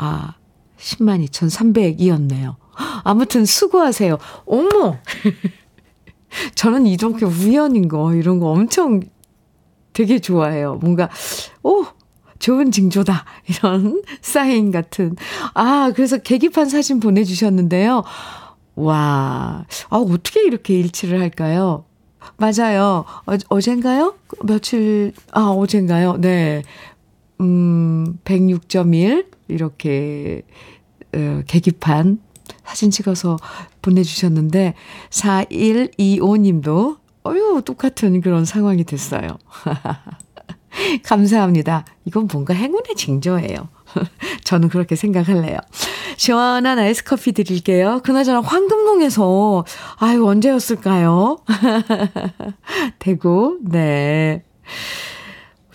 아, 0.00 0.34
10만 0.78 1.28
2,300이었네요. 1.28 2.54
아무튼 3.02 3.44
수고하세요. 3.44 4.16
어머! 4.46 4.96
저는 6.54 6.86
이렇게 6.86 7.24
우연인 7.24 7.88
거, 7.88 8.14
이런 8.14 8.38
거 8.38 8.50
엄청 8.50 9.00
되게 9.92 10.18
좋아해요. 10.18 10.76
뭔가, 10.76 11.08
오! 11.62 11.86
좋은 12.38 12.70
징조다. 12.70 13.24
이런 13.48 14.02
사인 14.22 14.70
같은. 14.70 15.16
아, 15.54 15.92
그래서 15.94 16.18
계기판 16.18 16.68
사진 16.68 17.00
보내주셨는데요. 17.00 18.04
와, 18.76 19.66
아, 19.90 19.96
어떻게 19.96 20.44
이렇게 20.44 20.78
일치를 20.78 21.20
할까요? 21.20 21.84
맞아요. 22.36 23.04
어, 23.26 23.34
어젠가요? 23.48 24.14
며칠, 24.44 25.12
아, 25.32 25.48
어젠가요? 25.48 26.18
네. 26.20 26.62
음, 27.40 28.18
106.1. 28.24 29.26
이렇게, 29.48 30.42
어, 31.14 31.42
계기판 31.46 32.20
사진 32.68 32.90
찍어서 32.90 33.38
보내주셨는데, 33.80 34.74
4125님도, 35.08 36.98
어유 37.26 37.62
똑같은 37.64 38.20
그런 38.20 38.44
상황이 38.44 38.84
됐어요. 38.84 39.38
감사합니다. 41.02 41.86
이건 42.04 42.28
뭔가 42.30 42.52
행운의 42.52 42.94
징조예요. 42.94 43.68
저는 44.44 44.68
그렇게 44.68 44.96
생각할래요. 44.96 45.56
시원한 46.18 46.78
아이스 46.78 47.04
커피 47.04 47.32
드릴게요. 47.32 48.00
그나저나 48.04 48.42
황금동에서, 48.42 49.64
아유, 49.96 50.26
언제였을까요? 50.26 51.38
대구, 52.98 53.60
네. 53.62 54.44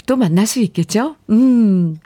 또 0.05 0.15
만날 0.15 0.45
수 0.45 0.59
있겠죠? 0.59 1.15
음. 1.31 1.97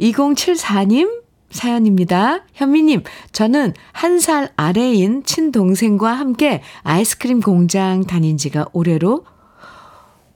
2074님 0.00 1.19
사연입니다. 1.50 2.44
현미님, 2.54 3.02
저는 3.32 3.74
한 3.92 4.20
살 4.20 4.50
아래인 4.56 5.24
친동생과 5.24 6.12
함께 6.12 6.62
아이스크림 6.82 7.40
공장 7.40 8.04
다닌 8.04 8.36
지가 8.36 8.66
올해로 8.72 9.24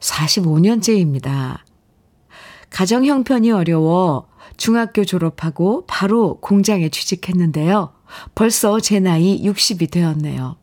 45년째입니다. 0.01 1.59
가정 2.71 3.05
형편이 3.05 3.51
어려워 3.53 4.27
중학교 4.57 5.05
졸업하고 5.05 5.85
바로 5.87 6.39
공장에 6.41 6.89
취직했는데요. 6.89 7.93
벌써 8.35 8.81
제 8.81 9.01
나이 9.01 9.43
60이 9.43 9.91
되었네요. 9.91 10.57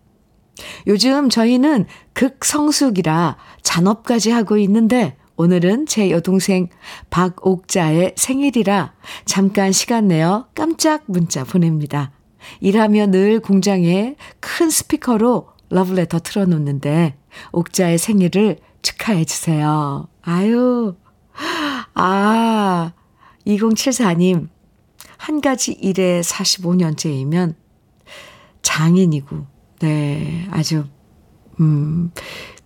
요즘 0.88 1.30
저희는 1.30 1.86
극성숙이라 2.14 3.38
잔업까지 3.62 4.32
하고 4.32 4.58
있는데 4.58 5.16
오늘은 5.36 5.86
제 5.88 6.12
여동생 6.12 6.70
박옥자의 7.10 8.14
생일이라 8.16 8.94
잠깐 9.26 9.72
시간 9.72 10.08
내어 10.08 10.48
깜짝 10.54 11.04
문자 11.08 11.44
보냅니다. 11.44 12.12
일하며 12.60 13.08
늘 13.08 13.40
공장에 13.40 14.16
큰 14.40 14.70
스피커로 14.70 15.50
러브레터 15.70 16.20
틀어놓는데 16.20 17.18
옥자의 17.52 17.98
생일을 17.98 18.58
축하해 18.82 19.26
주세요. 19.26 20.08
아유, 20.22 20.96
아, 21.94 22.94
2074님, 23.46 24.50
한 25.18 25.42
가지 25.42 25.72
일에 25.74 26.22
45년째이면 26.22 27.56
장인이고, 28.62 29.46
네, 29.80 30.48
아주, 30.52 30.86
음, 31.60 32.12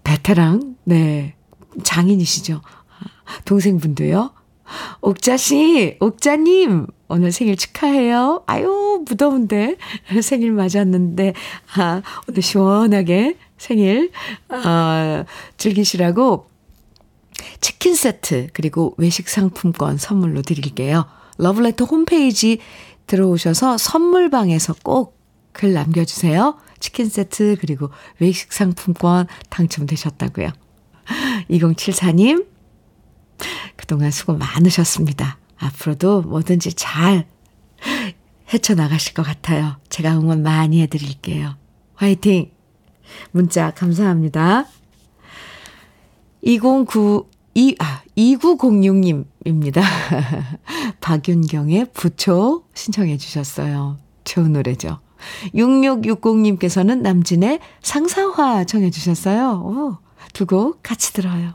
베테랑, 0.03 0.77
네, 0.85 1.34
장인이시죠. 1.83 2.61
동생분도요. 3.45 4.31
옥자씨, 5.01 5.97
옥자님, 5.99 6.87
오늘 7.07 7.31
생일 7.31 7.55
축하해요. 7.55 8.43
아유, 8.47 9.03
무더운데. 9.07 9.77
생일 10.23 10.51
맞았는데, 10.51 11.33
아, 11.75 12.01
오늘 12.27 12.41
시원하게 12.41 13.37
생일, 13.57 14.11
아, 14.49 15.23
즐기시라고 15.57 16.49
치킨 17.61 17.95
세트 17.95 18.49
그리고 18.53 18.95
외식 18.97 19.29
상품권 19.29 19.97
선물로 19.97 20.41
드릴게요. 20.41 21.05
러블레터 21.37 21.85
홈페이지 21.85 22.59
들어오셔서 23.07 23.77
선물방에서 23.77 24.75
꼭 24.83 25.15
글 25.55 25.73
남겨주세요. 25.73 26.57
치킨 26.79 27.07
세트 27.09 27.57
그리고 27.61 27.89
외식 28.19 28.51
상품권 28.53 29.25
당첨되셨다고요. 29.49 30.51
2074님 31.49 32.47
그동안 33.75 34.11
수고 34.11 34.33
많으셨습니다. 34.33 35.37
앞으로도 35.57 36.23
뭐든지 36.23 36.73
잘 36.73 37.27
헤쳐나가실 38.53 39.13
것 39.13 39.23
같아요. 39.23 39.77
제가 39.89 40.17
응원 40.17 40.43
많이 40.43 40.81
해드릴게요. 40.81 41.55
화이팅! 41.95 42.51
문자 43.31 43.71
감사합니다. 43.71 44.65
209, 46.41 47.29
2, 47.53 47.75
아, 47.79 48.01
2906님입니다. 48.17 49.81
박윤경의 51.01 51.87
부초 51.93 52.65
신청해 52.73 53.17
주셨어요. 53.17 53.97
좋은 54.23 54.53
노래죠. 54.53 54.99
6660님께서는 55.53 57.01
남진의 57.01 57.59
상사화 57.81 58.65
청해 58.65 58.91
주셨어요. 58.91 59.61
오, 59.63 59.97
두 60.33 60.45
곡 60.45 60.81
같이 60.83 61.13
들어요. 61.13 61.53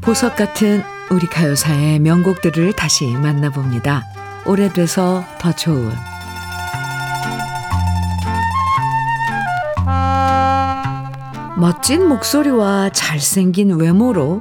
보석 0.00 0.36
같은 0.36 0.82
우리 1.10 1.26
가요사의 1.26 2.00
명곡들을 2.00 2.72
다시 2.74 3.06
만나봅니다. 3.06 4.02
오래돼서 4.46 5.24
더 5.38 5.52
좋은 5.52 5.92
멋진 11.56 12.08
목소리와 12.08 12.90
잘생긴 12.90 13.78
외모로 13.78 14.40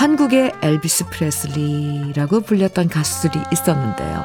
한국의 0.00 0.54
엘비스 0.62 1.10
프레슬리라고 1.10 2.40
불렸던 2.40 2.88
가수들이 2.88 3.38
있었는데요. 3.52 4.24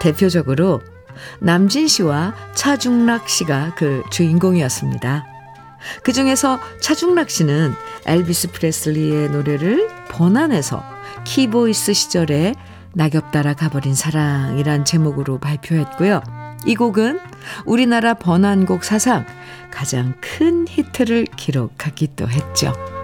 대표적으로 0.00 0.80
남진 1.38 1.86
씨와 1.86 2.34
차중락 2.56 3.28
씨가 3.28 3.76
그 3.76 4.02
주인공이었습니다. 4.10 5.24
그 6.02 6.12
중에서 6.12 6.58
차중락 6.80 7.30
씨는 7.30 7.72
엘비스 8.04 8.50
프레슬리의 8.50 9.30
노래를 9.30 9.88
번안해서 10.08 10.82
키보이스 11.22 11.92
시절에 11.92 12.56
낙엽 12.92 13.30
따라 13.30 13.54
가버린 13.54 13.94
사랑이란 13.94 14.84
제목으로 14.84 15.38
발표했고요. 15.38 16.20
이 16.66 16.74
곡은 16.74 17.20
우리나라 17.64 18.14
번안곡 18.14 18.82
사상 18.82 19.24
가장 19.70 20.14
큰 20.20 20.66
히트를 20.68 21.26
기록하기도 21.36 22.28
했죠. 22.28 22.95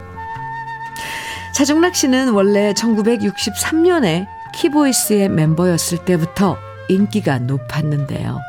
차중락 1.52 1.94
씨는 1.94 2.30
원래 2.30 2.72
1963년에 2.72 4.26
키보이스의 4.54 5.28
멤버였을 5.28 5.98
때부터 5.98 6.56
인기가 6.88 7.38
높았는데요. 7.38 8.40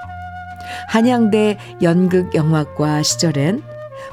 한양대 0.87 1.57
연극영화과 1.81 3.03
시절엔 3.03 3.63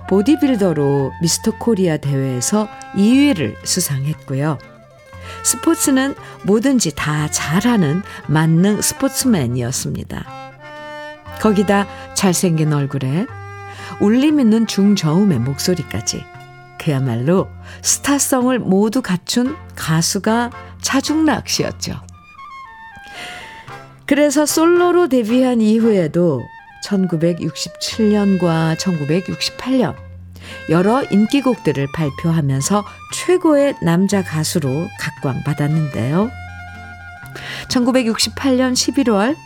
보디빌더로 0.08 1.12
미스터 1.22 1.52
코리아 1.58 1.96
대회에서 1.96 2.68
2위를 2.94 3.54
수상했고요. 3.64 4.58
스포츠는 5.44 6.14
뭐든지 6.44 6.94
다 6.96 7.28
잘하는 7.30 8.02
만능 8.26 8.82
스포츠맨이었습니다. 8.82 10.24
거기다 11.40 11.86
잘생긴 12.14 12.72
얼굴에 12.72 13.26
울림 14.00 14.40
있는 14.40 14.66
중저음의 14.66 15.38
목소리까지 15.38 16.24
그야말로 16.80 17.46
스타성을 17.82 18.58
모두 18.58 19.02
갖춘 19.02 19.54
가수가 19.76 20.50
차중락 20.80 21.46
씨였죠. 21.46 22.00
그래서 24.06 24.46
솔로로 24.46 25.08
데뷔한 25.08 25.60
이후에도 25.60 26.42
1967년과 26.86 28.76
1968년 28.78 29.94
여러 30.70 31.04
인기곡들을 31.04 31.86
발표하면서 31.94 32.84
최고의 33.14 33.76
남자 33.82 34.24
가수로 34.24 34.88
각광받았는데요. 34.98 36.30
1968년 37.68 38.72
11월 38.72 39.36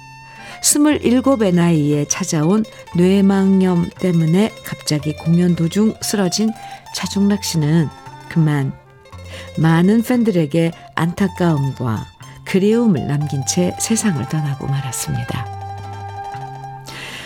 27의 0.64 1.55
나이에 1.55 2.07
찾아온 2.07 2.64
뇌망염 2.97 3.91
때문에 3.99 4.51
갑자기 4.64 5.14
공연 5.14 5.55
도중 5.55 5.95
쓰러진 6.01 6.51
차중락 6.95 7.45
씨는 7.45 7.88
그만 8.30 8.72
많은 9.59 10.03
팬들에게 10.03 10.72
안타까움과 10.95 12.07
그리움을 12.47 13.07
남긴 13.07 13.45
채 13.47 13.76
세상을 13.78 14.26
떠나고 14.28 14.66
말았습니다. 14.66 15.47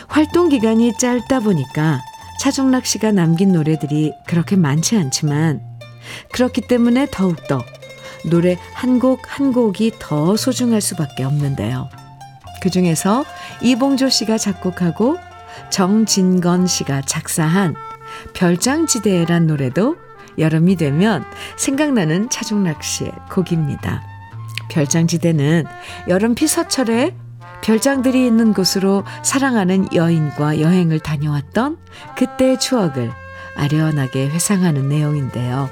활동 0.08 0.48
기간이 0.48 0.96
짧다 0.98 1.40
보니까 1.40 2.00
차중락 2.40 2.86
씨가 2.86 3.12
남긴 3.12 3.52
노래들이 3.52 4.14
그렇게 4.26 4.56
많지 4.56 4.96
않지만 4.96 5.60
그렇기 6.32 6.62
때문에 6.62 7.06
더욱더 7.10 7.62
노래 8.24 8.56
한 8.74 8.98
곡한 8.98 9.52
곡이 9.52 9.92
더 9.98 10.36
소중할 10.36 10.80
수밖에 10.80 11.24
없는데요. 11.24 11.88
그 12.60 12.70
중에서 12.70 13.24
이봉조 13.62 14.08
씨가 14.08 14.38
작곡하고 14.38 15.16
정진건 15.70 16.66
씨가 16.66 17.02
작사한 17.02 17.74
별장지대란 18.38 19.48
노래도 19.48 19.96
여름이 20.38 20.76
되면 20.76 21.24
생각나는 21.56 22.30
차중락 22.30 22.84
씨의 22.84 23.10
곡입니다. 23.32 24.04
별장지대는 24.70 25.64
여름 26.06 26.36
피서철에 26.36 27.16
별장들이 27.62 28.24
있는 28.24 28.52
곳으로 28.52 29.02
사랑하는 29.24 29.92
여인과 29.92 30.60
여행을 30.60 31.00
다녀왔던 31.00 31.78
그때의 32.16 32.60
추억을 32.60 33.10
아련하게 33.56 34.28
회상하는 34.28 34.88
내용인데요. 34.88 35.68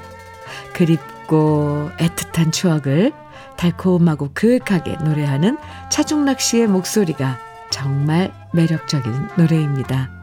그립고 0.73 1.89
애틋한 1.99 2.51
추억을 2.51 3.13
달콤하고 3.55 4.31
그윽하게 4.33 4.97
노래하는 5.05 5.57
차중락 5.89 6.41
씨의 6.41 6.67
목소리가 6.67 7.39
정말 7.69 8.33
매력적인 8.51 9.29
노래입니다. 9.37 10.16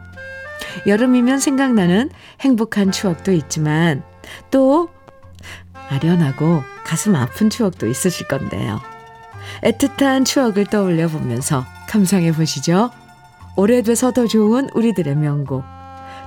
여름이면 0.87 1.39
생각나는 1.39 2.09
행복한 2.41 2.91
추억도 2.91 3.31
있지만 3.31 4.03
또 4.51 4.89
아련하고 5.89 6.63
가슴 6.83 7.15
아픈 7.15 7.49
추억도 7.49 7.87
있으실 7.87 8.27
건데요. 8.27 8.81
애틋한 9.63 10.25
추억을 10.25 10.65
떠올려 10.65 11.07
보면서 11.07 11.65
감상해 11.87 12.31
보시죠. 12.31 12.91
오래돼서 13.55 14.11
더 14.11 14.27
좋은 14.27 14.69
우리들의 14.73 15.15
명곡 15.15 15.63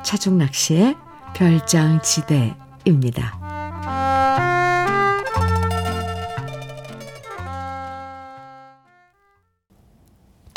차중락 0.02 0.54
씨의 0.54 0.96
별장지대입니다. 1.34 3.37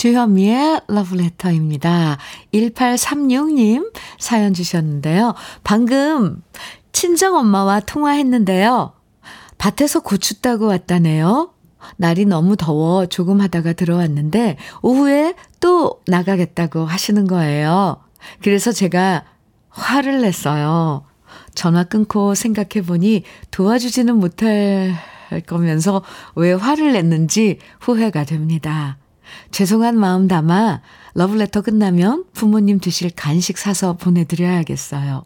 주현미의 0.02 0.82
러브레터입니다. 0.88 2.18
1836님 2.56 3.93
사연 4.18 4.52
주셨는데요. 4.52 5.36
방금 5.64 6.41
친정엄마와 6.91 7.82
통화했는데요. 7.82 8.93
밭에서 9.60 9.99
고추 9.99 10.41
따고 10.41 10.66
왔다네요. 10.66 11.54
날이 11.97 12.26
너무 12.26 12.58
더워 12.58 13.06
조금 13.06 13.41
하다가 13.41 13.74
들어왔는데 13.74 14.58
오후에 14.82 15.36
또 15.60 16.02
나가겠다고 16.08 16.84
하시는 16.84 17.28
거예요. 17.28 17.97
그래서 18.41 18.72
제가 18.72 19.26
화를 19.70 20.22
냈어요. 20.22 21.06
전화 21.54 21.84
끊고 21.84 22.34
생각해 22.34 22.84
보니 22.88 23.22
도와주지는 23.52 24.18
못할 24.18 24.95
거면서 25.45 26.02
왜 26.34 26.54
화를 26.54 26.93
냈는지 26.93 27.60
후회가 27.80 28.24
됩니다. 28.24 28.97
죄송한 29.52 29.98
마음 29.98 30.28
담아 30.28 30.82
러브레터 31.14 31.62
끝나면 31.62 32.26
부모님 32.34 32.80
드실 32.80 33.12
간식 33.16 33.58
사서 33.58 33.94
보내드려야겠어요. 33.94 35.26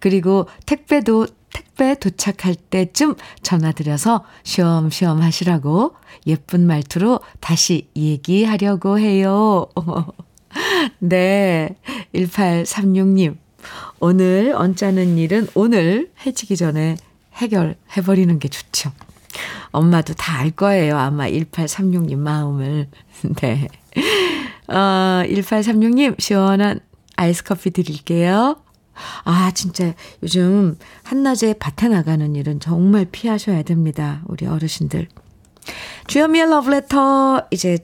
그리고 0.00 0.46
택배도 0.66 1.26
택배 1.52 1.94
도착할 1.94 2.54
때쯤 2.54 3.16
전화드려서 3.42 4.24
쉬엄쉬엄 4.44 5.20
하시라고 5.20 5.94
예쁜 6.26 6.66
말투로 6.66 7.20
다시 7.40 7.88
얘기하려고 7.96 8.98
해요. 8.98 9.66
네. 10.98 11.76
1836님. 12.14 13.36
오늘 13.98 14.54
언짢은 14.54 15.18
일은 15.18 15.48
오늘 15.54 16.10
해지기 16.24 16.56
전에 16.56 16.96
해결해버리는 17.34 18.38
게 18.38 18.48
좋죠. 18.48 18.92
엄마도 19.70 20.14
다 20.14 20.38
알 20.40 20.50
거예요. 20.50 20.96
아마 20.96 21.26
1836님 21.28 22.16
마음을. 22.16 22.88
네. 23.42 23.68
어, 24.68 25.22
1836님, 25.26 26.18
시원한 26.20 26.80
아이스 27.16 27.44
커피 27.44 27.70
드릴게요. 27.70 28.56
아, 29.24 29.50
진짜 29.54 29.92
요즘 30.22 30.76
한낮에 31.04 31.54
밭에 31.58 31.88
나가는 31.88 32.34
일은 32.34 32.60
정말 32.60 33.06
피하셔야 33.10 33.62
됩니다. 33.62 34.22
우리 34.26 34.46
어르신들. 34.46 35.08
주현미의 36.06 36.48
러브레터 36.50 37.46
이제 37.50 37.78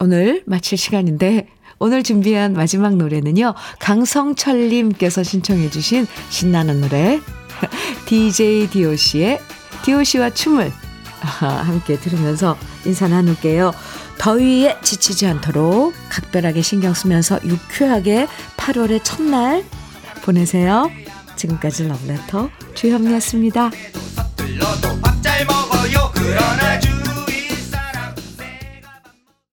오늘 0.00 0.42
마칠 0.46 0.76
시간인데 0.78 1.48
오늘 1.78 2.02
준비한 2.02 2.54
마지막 2.54 2.96
노래는요. 2.96 3.54
강성철님께서 3.80 5.22
신청해 5.22 5.70
주신 5.70 6.06
신나는 6.30 6.80
노래 6.80 7.20
DJ 8.06 8.70
DOC의 8.70 9.38
DOC와 9.86 10.30
춤을 10.30 10.72
함께 11.20 11.98
들으면서 11.98 12.58
인사 12.84 13.06
나눌게요. 13.06 13.72
더위에 14.18 14.78
지치지 14.82 15.26
않도록 15.26 15.94
각별하게 16.08 16.60
신경 16.62 16.92
쓰면서 16.92 17.38
유쾌하게 17.44 18.26
8월의 18.56 19.00
첫날 19.04 19.64
보내세요. 20.22 20.90
지금까지 21.36 21.86
러브레터 21.86 22.50
주현미였습니다. 22.74 23.70